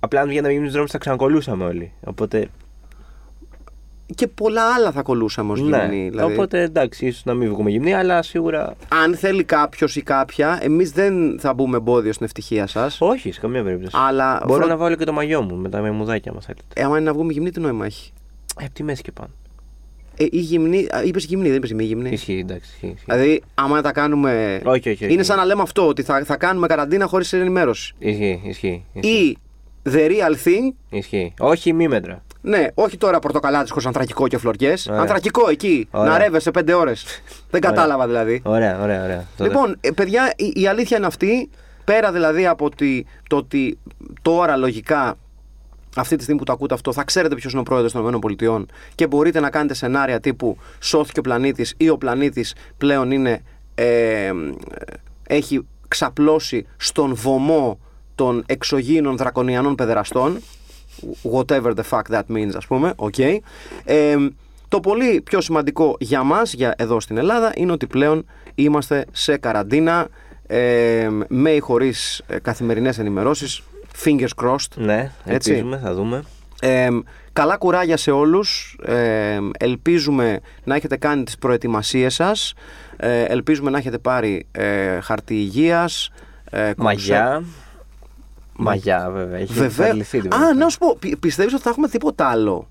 Απλά 0.00 0.20
αν 0.20 0.28
βγαίναμε 0.28 0.48
γυμνοί 0.52 0.62
στους 0.64 0.72
δρόμους 0.72 0.90
θα 0.90 0.98
ξανακολούσαμε 0.98 1.64
όλοι. 1.64 1.92
Οπότε. 2.04 2.48
και 4.14 4.26
πολλά 4.26 4.74
άλλα 4.74 4.92
θα 4.92 5.02
κολούσαμε 5.02 5.52
ως 5.52 5.60
ναι. 5.60 5.78
γυμνοί. 5.78 6.08
Δηλαδή. 6.08 6.32
Οπότε 6.32 6.60
εντάξει, 6.62 7.06
ίσως 7.06 7.24
να 7.24 7.34
μην 7.34 7.48
βγούμε 7.50 7.70
γυμνοί, 7.70 7.94
αλλά 7.94 8.22
σίγουρα. 8.22 8.74
Αν 8.88 9.16
θέλει 9.16 9.44
κάποιος 9.44 9.96
ή 9.96 10.02
κάποια, 10.02 10.58
εμείς 10.62 10.90
δεν 10.92 11.38
θα 11.40 11.54
μπούμε 11.54 11.76
εμπόδιο 11.76 12.12
στην 12.12 12.26
ευτυχία 12.26 12.66
σας. 12.66 13.00
Όχι, 13.00 13.32
σε 13.32 13.40
καμία 13.40 13.62
περίπτωση. 13.62 13.96
Αλλά 14.08 14.42
Μπορώ 14.46 14.58
φρο- 14.58 14.68
να 14.68 14.76
βάλω 14.76 14.96
και 14.96 15.04
το 15.04 15.12
μαγιό 15.12 15.42
μου 15.42 15.56
με 15.56 15.68
τα 15.68 15.80
μεμουδάκια 15.80 16.32
μα. 16.32 16.40
θέλετε. 16.40 16.64
Ε, 16.74 16.82
άμα 16.82 16.96
είναι 16.96 17.06
να 17.06 17.12
βγούμε 17.12 17.32
γυμνοί, 17.32 17.50
τι 17.50 17.60
νόημα 17.60 17.86
έχει; 17.86 18.12
Ε, 18.60 18.64
από 18.64 18.74
τη 18.74 18.82
μέση 18.82 19.02
και 19.02 19.12
πάνω. 19.12 19.30
Ε, 20.16 20.24
ή 20.30 20.38
γυμνή, 20.38 20.86
είπες 21.04 21.24
γυμνή, 21.24 21.48
δεν 21.48 21.56
είπες 21.56 21.72
μη 21.72 21.84
γυμνή. 21.84 22.10
Ισχύει, 22.10 22.38
εντάξει. 22.38 22.70
Ισχύει, 22.72 22.86
ισχύει. 22.86 23.04
Δηλαδή, 23.04 23.42
άμα 23.54 23.82
τα 23.82 23.92
κάνουμε. 23.92 24.60
Όχι, 24.64 24.90
όχι, 24.90 25.04
όχι. 25.04 25.12
Είναι 25.12 25.22
σαν 25.22 25.36
να 25.36 25.44
λέμε 25.44 25.62
αυτό, 25.62 25.88
ότι 25.88 26.02
θα, 26.02 26.22
θα 26.24 26.36
κάνουμε 26.36 26.66
καραντίνα 26.66 27.06
χωρίς 27.06 27.32
ενημέρωση. 27.32 27.94
Ισχύει, 27.98 28.40
ισχύει. 28.44 28.84
ισχύει. 28.92 29.16
Ή 29.16 29.38
the 29.90 30.08
real 30.08 30.32
thing, 30.44 30.74
Ισχύει. 30.90 31.34
Όχι 31.38 31.72
μήμετρα. 31.72 32.22
ναι, 32.40 32.66
όχι 32.74 32.96
τώρα 32.96 33.18
πορτοκαλάτι 33.18 33.70
χωρί 33.70 33.86
ανθρακικό 33.86 34.28
και 34.28 34.38
φλωριέ. 34.38 34.74
Ωραία. 34.88 35.00
Ανθρακικό 35.00 35.48
εκεί, 35.48 35.88
Ωραία. 35.90 36.10
να 36.12 36.18
ρεύεσαι 36.18 36.50
πέντε 36.50 36.74
ώρες. 36.74 37.04
δεν 37.50 37.60
Ωραία. 37.64 37.70
κατάλαβα 37.70 38.06
δηλαδή. 38.06 38.40
Ωραία, 38.44 38.82
ωραία, 38.82 39.04
ωραία. 39.04 39.26
Τότε- 39.36 39.50
Λοιπόν, 39.50 39.76
ε, 39.80 39.90
παιδιά, 39.90 40.32
η, 40.36 40.52
η 40.60 40.66
αλήθεια 40.66 40.96
είναι 40.96 41.06
αυτή. 41.06 41.50
Πέρα 41.84 42.12
δηλαδή 42.12 42.46
από 42.46 42.64
ότι, 42.64 43.06
το 43.28 43.36
ότι 43.36 43.78
τώρα 44.22 44.56
λογικά 44.56 45.16
αυτή 45.96 46.16
τη 46.16 46.22
στιγμή 46.22 46.38
που 46.38 46.46
το 46.46 46.52
ακούτε 46.52 46.74
αυτό 46.74 46.92
θα 46.92 47.04
ξέρετε 47.04 47.34
ποιος 47.34 47.52
είναι 47.52 47.60
ο 47.60 47.64
πρόεδρος 47.64 47.92
των 47.92 48.20
ΗΠΑ 48.28 48.64
και 48.94 49.06
μπορείτε 49.06 49.40
να 49.40 49.50
κάνετε 49.50 49.74
σενάρια 49.74 50.20
τύπου 50.20 50.58
σώθηκε 50.80 51.18
ο 51.18 51.22
πλανήτης 51.22 51.74
ή 51.76 51.88
ο 51.88 51.98
πλανήτης 51.98 52.54
πλέον 52.76 53.10
είναι, 53.10 53.42
ε, 53.74 54.32
έχει 55.26 55.66
ξαπλώσει 55.88 56.66
στον 56.76 57.14
βωμό 57.14 57.78
των 58.14 58.42
εξωγήινων 58.46 59.16
δρακονιανών 59.16 59.74
παιδεραστών. 59.74 60.40
Whatever 61.32 61.74
the 61.74 61.82
fuck 61.90 62.02
that 62.10 62.22
means, 62.32 62.50
ας 62.56 62.66
πούμε. 62.66 62.94
Okay. 62.96 63.38
Ε, 63.84 64.16
το 64.68 64.80
πολύ 64.80 65.20
πιο 65.20 65.40
σημαντικό 65.40 65.96
για 66.00 66.22
μας, 66.22 66.52
για 66.52 66.74
εδώ 66.78 67.00
στην 67.00 67.16
Ελλάδα, 67.16 67.52
είναι 67.56 67.72
ότι 67.72 67.86
πλέον 67.86 68.24
είμαστε 68.54 69.04
σε 69.12 69.36
καραντίνα 69.36 70.08
ε, 70.46 71.08
με 71.28 71.50
ή 71.50 71.58
χωρίς 71.58 72.22
ε, 72.26 72.38
καθημερινές 72.38 72.98
ενημερώσεις. 72.98 73.62
Fingers 74.04 74.44
crossed. 74.44 74.74
Ναι, 74.76 75.10
Έτσι. 75.24 75.50
ελπίζουμε, 75.50 75.78
θα 75.84 75.94
δούμε. 75.94 76.22
Ε, 76.60 76.88
καλά 77.32 77.56
κουράγια 77.56 77.96
σε 77.96 78.10
όλους. 78.10 78.78
Ε, 78.84 79.38
ελπίζουμε 79.58 80.40
να 80.64 80.74
έχετε 80.74 80.96
κάνει 80.96 81.22
τις 81.24 81.38
προετοιμασίες 81.38 82.14
σας. 82.14 82.54
Ε, 82.96 83.22
ελπίζουμε 83.22 83.70
να 83.70 83.78
έχετε 83.78 83.98
πάρει 83.98 84.46
ε, 84.52 85.00
χαρτί 85.00 85.34
υγείας. 85.34 86.10
Ε, 86.50 86.70
Μαγιά. 86.76 87.42
Μαγιά, 88.60 89.10
βέβαια. 89.14 89.38
Έχει 89.38 89.52
Βέβαια. 89.52 89.86
εξαντληθεί. 89.86 90.18
την 90.20 90.26
Α, 90.26 90.30
περίπτωση. 90.30 90.58
να 90.58 90.68
σου 90.68 90.78
πω, 90.78 90.96
πι- 91.00 91.16
πιστεύεις 91.16 91.52
ότι 91.54 91.62
θα 91.62 91.70
έχουμε 91.70 91.88
τίποτα 91.88 92.26
άλλο; 92.28 92.68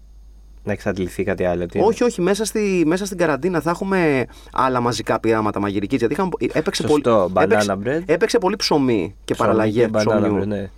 Να 0.64 0.72
εξαντληθεί 0.72 1.24
κάτι 1.24 1.46
άλλο. 1.46 1.66
Τι 1.66 1.78
είναι; 1.78 1.88
Όχι, 1.88 2.04
όχι, 2.04 2.22
μέσα, 2.22 2.46
στη, 2.46 2.84
μέσα 2.86 3.06
στην 3.06 3.18
καραντίνα 3.18 3.62
θα 3.62 3.70
έχουμε 3.70 4.26
άλλα 4.52 4.80
μαζικά 4.80 5.20
πειράματα 5.20 5.60
μαγειρικής. 5.60 6.00
Γιατί 6.00 6.14
είχαμε, 6.14 6.30
έπαιξε, 6.54 6.88
Σωστό, 6.88 7.30
πολύ, 7.34 7.48
banana 7.48 7.52
έπαιξε, 7.52 7.78
bread. 7.86 8.02
έπαιξε 8.06 8.38
πολύ 8.38 8.56
ψωμί 8.56 9.16
και 9.26 9.34
Ψωμί 9.34 9.50
παραλλαγέ 9.50 9.86
και 9.86 9.90
banana 9.94 9.98
ψωμιού. 10.08 10.42
bread, 10.42 10.48
ναι. 10.48 10.70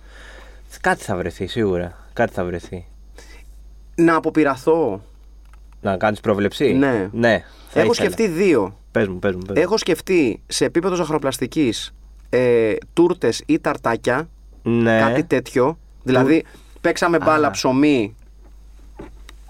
Κάτι 0.80 1.02
θα 1.02 1.16
βρεθεί, 1.16 1.46
σίγουρα. 1.46 1.96
Κάτι 2.12 2.32
θα 2.32 2.44
βρεθεί. 2.44 2.86
Να 3.94 4.14
αποπειραθώ. 4.14 5.02
Να 5.80 5.96
κάνεις 5.96 6.20
πρόβλεψη; 6.20 6.72
Ναι. 6.72 7.08
ναι 7.12 7.44
θα 7.68 7.80
Έχω 7.80 7.92
ήθελα. 7.92 8.10
σκεφτεί 8.10 8.26
δύο. 8.28 8.78
Πες 8.90 9.08
μου, 9.08 9.18
πες 9.18 9.34
μου. 9.34 9.38
Πες 9.46 9.56
μου. 9.56 9.62
Έχω 9.62 9.76
σκεφτεί 9.76 10.42
σε 10.46 10.64
επίπεδος 10.64 10.98
ζαχαροπλαστικής 10.98 11.94
ε, 12.28 12.74
τούρτες 12.92 13.42
ή 13.46 13.58
ταρτάκια. 13.60 14.28
Ναι. 14.62 14.98
Κάτι 14.98 15.24
τέτοιο. 15.24 15.78
Δηλαδή, 16.02 16.44
παίξαμε 16.80 17.18
μπάλα 17.18 17.46
Α. 17.46 17.50
ψωμί. 17.50 18.14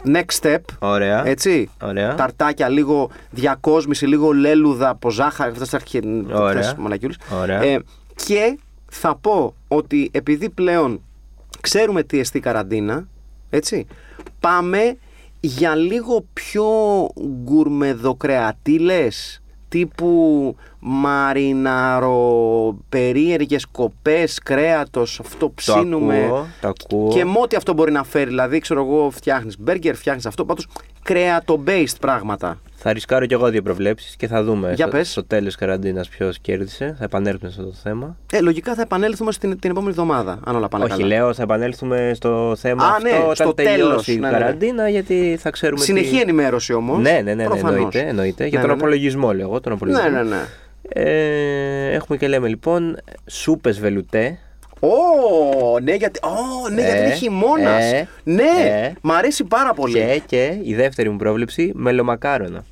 Next 0.05 0.41
step. 0.43 0.59
Ωραία. 0.79 1.27
Έτσι. 1.27 1.71
Ωραία. 1.83 2.15
Ταρτάκια, 2.15 2.69
λίγο 2.69 3.11
διακόσμηση, 3.31 4.07
λίγο 4.07 4.33
λέλουδα 4.33 4.89
από 4.89 5.11
ζάχαρη. 5.11 5.53
Αυτέ 5.61 5.77
τι 5.91 5.99
Ωραία. 6.33 6.75
μαλακιούλε. 6.79 7.15
Ωραία. 7.41 7.63
Ε, 7.63 7.79
και 8.27 8.59
θα 8.91 9.17
πω 9.17 9.55
ότι 9.69 10.11
επειδή 10.13 10.51
πλέον 10.51 11.01
ξέρουμε 11.61 12.03
τι 12.03 12.19
εστί 12.19 12.41
καραντίνα, 12.41 13.09
έτσι, 13.51 13.87
πάμε 14.41 14.97
για 15.41 15.75
λίγο 15.75 16.25
πιο 16.33 16.67
γκουρμεδοκρεατήλες 17.45 19.43
τύπου 19.69 20.57
μαριναρο 20.79 22.19
περίεργες 22.89 23.67
κοπές 23.67 24.39
κρέατος 24.39 25.21
αυτό 25.21 25.37
το 25.39 25.53
ψήνουμε. 25.55 26.25
ακούω, 26.25 26.47
το 26.61 26.69
ακούω. 26.69 27.09
και 27.13 27.25
με 27.25 27.39
ό,τι 27.43 27.57
αυτό 27.57 27.73
μπορεί 27.73 27.93
να 27.93 28.05
φέρει 28.05 28.29
δηλαδή 28.29 28.59
ξέρω 28.59 28.81
εγώ 28.81 29.11
φτιάχνεις 29.11 29.59
μπέργκερ 29.59 29.97
φτιάχνεις 29.97 30.27
αυτό 30.27 30.45
πάντως 30.45 30.69
κρέατο-based 31.05 31.97
πράγματα 32.01 32.59
Θα 32.83 32.93
ρισκάρω 32.93 33.27
κι 33.27 33.35
εγώ 33.35 33.49
δύο 33.51 33.63
προβλέψεις 33.63 34.17
και 34.17 34.27
θα 34.27 34.43
δούμε 34.43 34.73
Για 34.75 34.87
στο, 34.87 34.97
πες. 34.97 35.11
στο 35.11 35.25
τέλος 35.25 35.55
καραντίνας 35.57 36.09
ποιος 36.09 36.39
κέρδισε. 36.39 36.95
Θα 36.99 37.05
επανέλθουμε 37.05 37.51
σε 37.51 37.57
αυτό 37.61 37.71
το 37.73 37.77
θέμα. 37.83 38.17
ε, 38.33 38.41
λογικά 38.41 38.75
θα 38.75 38.83
επανέλθουμε 38.83 39.33
στην, 39.33 39.59
την 39.59 39.71
επόμενη 39.71 39.91
εβδομάδα 39.91 40.39
αν 40.45 40.57
όλα 40.57 40.69
πάνε 40.69 40.85
Όχι, 40.85 40.93
καλά 40.93 41.07
λέω 41.07 41.35
θα 41.35 41.43
επανέλθουμε 41.43 42.13
στο 42.15 42.55
θέμα 42.59 42.85
Α, 42.85 42.89
αυτό 42.91 43.09
ναι, 43.09 43.17
όταν 43.23 43.35
στο 43.35 43.55
τελειώσει 43.55 43.79
τέλος. 43.81 44.07
η 44.09 44.15
Ναι, 44.19 44.21
ναι, 44.27 44.33
ναι. 44.33 44.39
καραντίνα, 44.39 44.89
γιατί 44.89 45.37
θα 45.41 45.51
ξέρουμε. 45.51 45.85
συνεχή 45.85 46.11
τι... 46.15 46.21
ενημέρωση 46.21 46.73
όμως 46.73 46.99
Ναι, 46.99 47.11
ναι, 47.11 47.21
ναι, 47.21 47.35
ναι, 47.35 47.45
προφανώς. 47.45 47.75
εννοείται, 47.77 48.01
εννοείται. 48.09 48.47
Για 48.47 48.59
Ναι, 48.59 48.65
τον 48.65 48.71
ναι, 48.75 48.77
ναι. 48.77 48.83
απολογισμό, 48.83 49.33
λέω 49.33 49.47
εγώ. 49.49 49.61
Τον 49.61 49.73
απολογισμό. 49.73 50.09
ναι, 50.09 50.23
ναι, 50.23 50.29
ναι. 50.29 50.41
Ε, 50.89 51.93
έχουμε 51.95 52.19
και 52.19 52.29
λέμε 52.29 52.49
λοιπόν 52.49 52.97
σούπες 53.27 53.81
βελουτέ. 53.81 54.39
Ω, 54.81 54.89
ναι, 55.83 55.95
γιατί, 55.95 56.21
ω, 56.23 56.69
ναι, 56.75 56.81
γιατί 56.83 56.99
Ε, 56.99 57.05
είναι 57.05 57.15
χειμώνας. 57.15 57.85
ε, 57.93 58.09
ναι, 58.25 58.43
ε. 58.83 58.93
μ' 59.01 59.11
αρέσει 59.13 59.45
πάρα 59.45 59.73
πολύ. 59.75 59.93
Και, 59.93 60.21
και 60.27 60.59
η 60.63 60.75
δεύτερη 60.75 61.09
μου 61.09 61.17
πρόβλεψη, 61.17 61.73
μελομακάρονα. 61.75 62.65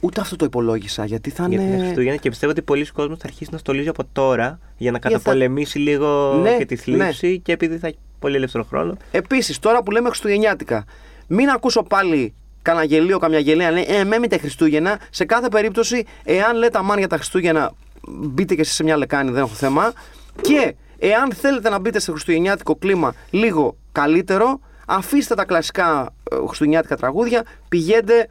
Ούτε 0.00 0.20
αυτό 0.20 0.36
το 0.36 0.44
υπολόγισα, 0.44 1.04
γιατί 1.04 1.30
θα 1.30 1.46
Γιατί 1.48 1.64
είναι 1.64 1.74
είναι. 1.74 1.84
Χριστούγεννα 1.84 2.16
και 2.18 2.28
πιστεύω 2.28 2.52
ότι 2.52 2.62
πολλοί 2.62 2.86
κόσμοι 2.86 3.14
θα 3.14 3.22
αρχίσει 3.24 3.50
να 3.52 3.58
στολίζει 3.58 3.88
από 3.88 4.04
τώρα 4.12 4.58
για 4.76 4.90
να 4.90 4.98
θα- 5.02 5.08
καταπολεμήσει 5.08 5.78
λίγο 5.78 6.34
Ναι, 6.42 6.56
και 6.56 6.64
τη 6.66 6.76
θλίψη 6.76 7.38
και 7.40 7.52
επειδή 7.52 7.78
θα 7.78 7.86
έχει 7.86 7.98
πολύ 8.18 8.36
ελεύθερο 8.36 8.64
χρόνο. 8.64 8.96
Επίσης, 9.10 9.58
τώρα 9.58 9.82
που 9.82 9.90
λέμε 9.90 10.08
Χριστουγεννιάτικα, 10.08 10.84
μην 11.26 11.48
ακούσω 11.48 11.82
πάλι 11.82 12.34
κανένα 12.62 12.84
γελίο, 12.84 13.18
καμιά 13.18 13.38
γελία, 13.38 13.70
λέει 13.70 13.84
Ε, 13.88 14.04
με 14.04 14.26
τα 14.28 14.38
Χριστούγεννα. 14.38 14.98
Σε 15.10 15.24
κάθε 15.24 15.48
περίπτωση, 15.48 16.04
εάν 16.24 16.56
λέτε 16.56 16.78
αμάν 16.78 16.98
για 16.98 17.08
τα 17.08 17.16
Χριστούγεννα, 17.16 17.72
μπείτε 18.08 18.54
και 18.54 18.60
εσείς 18.60 18.74
σε 18.74 18.82
μια 18.82 18.96
λεκάνη, 18.96 19.30
δεν 19.30 19.42
έχω 19.42 19.54
θέμα. 19.54 19.92
Και 20.40 20.74
εάν 20.98 21.32
θέλετε 21.32 21.68
να 21.68 21.78
μπείτε 21.78 21.98
σε 21.98 22.10
χριστουγεννιάτικο 22.10 22.76
κλίμα 22.76 23.14
λίγο 23.30 23.76
καλύτερο, 23.92 24.60
αφήστε 24.86 25.34
τα 25.34 25.44
κλασικά 25.44 26.14
ε, 26.30 26.36
χριστουγεννιάτικα 26.36 26.96
τραγούδια, 26.96 27.42
πηγαίνετε, 27.68 28.28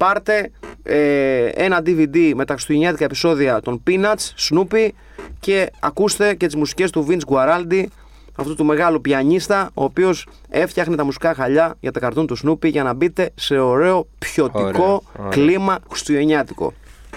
πάρτε 0.00 0.50
ε, 0.82 1.46
ένα 1.46 1.82
DVD 1.86 2.32
με 2.34 2.44
τα 2.44 2.52
χριστουγεννιάτικα 2.52 3.04
επεισόδια 3.04 3.60
των 3.60 3.82
Peanuts, 3.86 4.48
Snoopy 4.48 4.88
και 5.40 5.70
ακούστε 5.80 6.34
και 6.34 6.46
τις 6.46 6.56
μουσικές 6.56 6.90
του 6.90 7.06
Vince 7.08 7.34
Guaraldi 7.34 7.84
αυτού 8.34 8.54
του 8.54 8.64
μεγάλου 8.64 9.00
πιανίστα, 9.00 9.70
ο 9.74 9.84
οποίος 9.84 10.26
έφτιαχνε 10.48 10.96
τα 10.96 11.04
μουσικά 11.04 11.34
χαλιά 11.34 11.76
για 11.80 11.92
τα 11.92 12.00
καρτούν 12.00 12.26
του 12.26 12.36
Σνούπι 12.36 12.68
για 12.68 12.82
να 12.82 12.94
μπείτε 12.94 13.30
σε 13.34 13.58
ωραίο 13.58 14.06
ποιοτικό 14.18 14.58
Ωραία, 14.58 15.00
ωραία. 15.18 15.30
κλίμα 15.30 15.78
χριστουγεννιάτικο. 15.90 16.72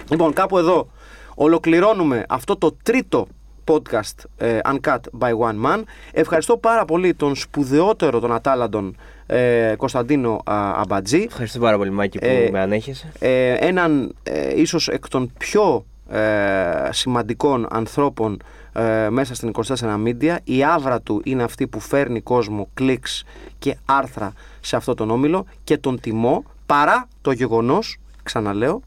Λοιπόν, 0.09 0.33
κάπου 0.33 0.57
εδώ 0.57 0.89
ολοκληρώνουμε 1.35 2.25
αυτό 2.29 2.57
το 2.57 2.77
τρίτο 2.83 3.27
podcast 3.65 4.23
ε, 4.37 4.59
Uncut 4.65 4.99
by 5.19 5.29
One 5.29 5.65
Man. 5.65 5.81
Ευχαριστώ 6.11 6.57
πάρα 6.57 6.85
πολύ 6.85 7.13
τον 7.13 7.35
σπουδαιότερο 7.35 8.19
των 8.19 8.33
ατάλλαντων 8.33 8.95
ε, 9.25 9.73
Κωνσταντίνο 9.77 10.41
α, 10.45 10.81
Αμπατζή. 10.81 11.21
Ευχαριστώ 11.27 11.59
πάρα 11.59 11.77
πολύ, 11.77 11.89
Μάκη, 11.89 12.19
που 12.19 12.25
Ε, 12.25 12.49
με 12.51 12.59
ανέχεσαι. 12.59 13.11
Ε, 13.19 13.53
έναν 13.53 14.15
ε, 14.23 14.61
ίσως 14.61 14.87
εκ 14.87 15.07
των 15.07 15.31
πιο 15.37 15.85
ε, 16.09 16.89
σημαντικών 16.91 17.67
ανθρώπων 17.69 18.41
ε, 18.73 19.09
μέσα 19.09 19.35
στην 19.35 19.51
24 19.65 19.75
Media. 20.05 20.37
Η 20.43 20.63
άβρα 20.63 21.01
του 21.01 21.21
είναι 21.23 21.43
αυτή 21.43 21.67
που 21.67 21.79
φέρνει 21.79 22.21
κόσμο, 22.21 22.69
κλικς 22.73 23.23
και 23.59 23.77
άρθρα 23.85 24.33
σε 24.59 24.75
αυτό 24.75 24.93
τον 24.93 25.09
όμιλο 25.11 25.45
και 25.63 25.77
τον 25.77 25.99
τιμώ 25.99 26.43
παρά 26.65 27.07
το 27.21 27.31
γεγονός, 27.31 27.97
ξαναλέω, 28.23 28.81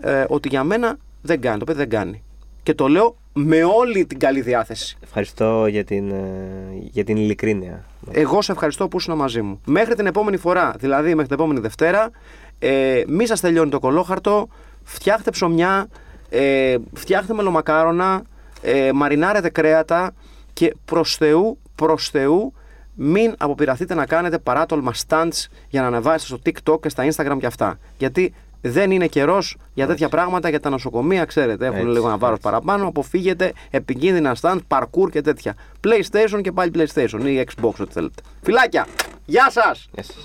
ε, 0.00 0.24
ότι 0.28 0.48
για 0.48 0.64
μένα 0.64 0.96
δεν 1.22 1.40
κάνει. 1.40 1.58
Το 1.58 1.64
παιδί 1.64 1.78
δεν 1.78 1.88
κάνει. 1.88 2.22
Και 2.62 2.74
το 2.74 2.88
λέω 2.88 3.16
με 3.32 3.64
όλη 3.64 4.06
την 4.06 4.18
καλή 4.18 4.40
διάθεση. 4.40 4.96
Ευχαριστώ 5.02 5.66
για 5.66 5.84
την, 5.84 6.10
ε, 6.10 6.24
για 6.90 7.04
την 7.04 7.16
ειλικρίνεια. 7.16 7.84
Εγώ 8.10 8.42
σε 8.42 8.52
ευχαριστώ 8.52 8.88
που 8.88 8.96
ήσουν 8.96 9.16
μαζί 9.16 9.42
μου. 9.42 9.60
Μέχρι 9.64 9.94
την 9.94 10.06
επόμενη 10.06 10.36
φορά, 10.36 10.74
δηλαδή 10.78 11.08
μέχρι 11.08 11.26
την 11.26 11.34
επόμενη 11.34 11.60
Δευτέρα, 11.60 12.10
ε, 12.58 13.02
μη 13.06 13.26
σας 13.26 13.40
τελειώνει 13.40 13.70
το 13.70 13.78
κολόχαρτο, 13.78 14.48
φτιάχτε 14.82 15.30
ψωμιά, 15.30 15.88
ε, 16.28 16.76
φτιάχτε 16.92 17.34
μελομακάρονα, 17.34 18.22
ε, 18.62 18.92
μαρινάρετε 18.92 19.48
κρέατα 19.48 20.14
και 20.52 20.74
προς 20.84 21.16
Θεού, 21.16 21.58
προς 21.74 22.08
Θεού, 22.08 22.52
μην 22.94 23.34
αποπειραθείτε 23.38 23.94
να 23.94 24.06
κάνετε 24.06 24.38
παράτολμα 24.38 24.92
stunts 25.06 25.46
για 25.68 25.80
να 25.80 25.86
ανεβάσετε 25.86 26.24
στο 26.24 26.38
TikTok 26.44 26.80
και 26.80 26.88
στα 26.88 27.06
Instagram 27.10 27.36
και 27.40 27.46
αυτά. 27.46 27.78
Γιατί 27.98 28.34
δεν 28.60 28.90
είναι 28.90 29.06
καιρός 29.06 29.56
για 29.74 29.86
τέτοια 29.86 30.08
πράγματα, 30.08 30.48
για 30.48 30.60
τα 30.60 30.70
νοσοκομεία, 30.70 31.24
ξέρετε, 31.24 31.66
έχουν 31.66 31.78
Έτσι, 31.78 31.90
λίγο 31.90 32.06
ένα 32.06 32.18
βάρος 32.18 32.36
έτσι. 32.38 32.50
παραπάνω. 32.50 32.86
Αποφύγετε 32.88 33.52
επικίνδυνα 33.70 34.36
stand, 34.40 34.58
parkour 34.68 35.10
και 35.10 35.20
τέτοια. 35.20 35.54
PlayStation 35.84 36.40
και 36.42 36.52
πάλι 36.52 36.70
PlayStation 36.74 37.20
ή 37.24 37.44
Xbox, 37.46 37.72
ό,τι 37.80 37.92
θέλετε. 37.92 38.22
Φιλάκια! 38.42 38.86
Γεια 39.24 39.50
σας! 39.50 39.88
Γεια 39.92 40.02
σας. 40.02 40.16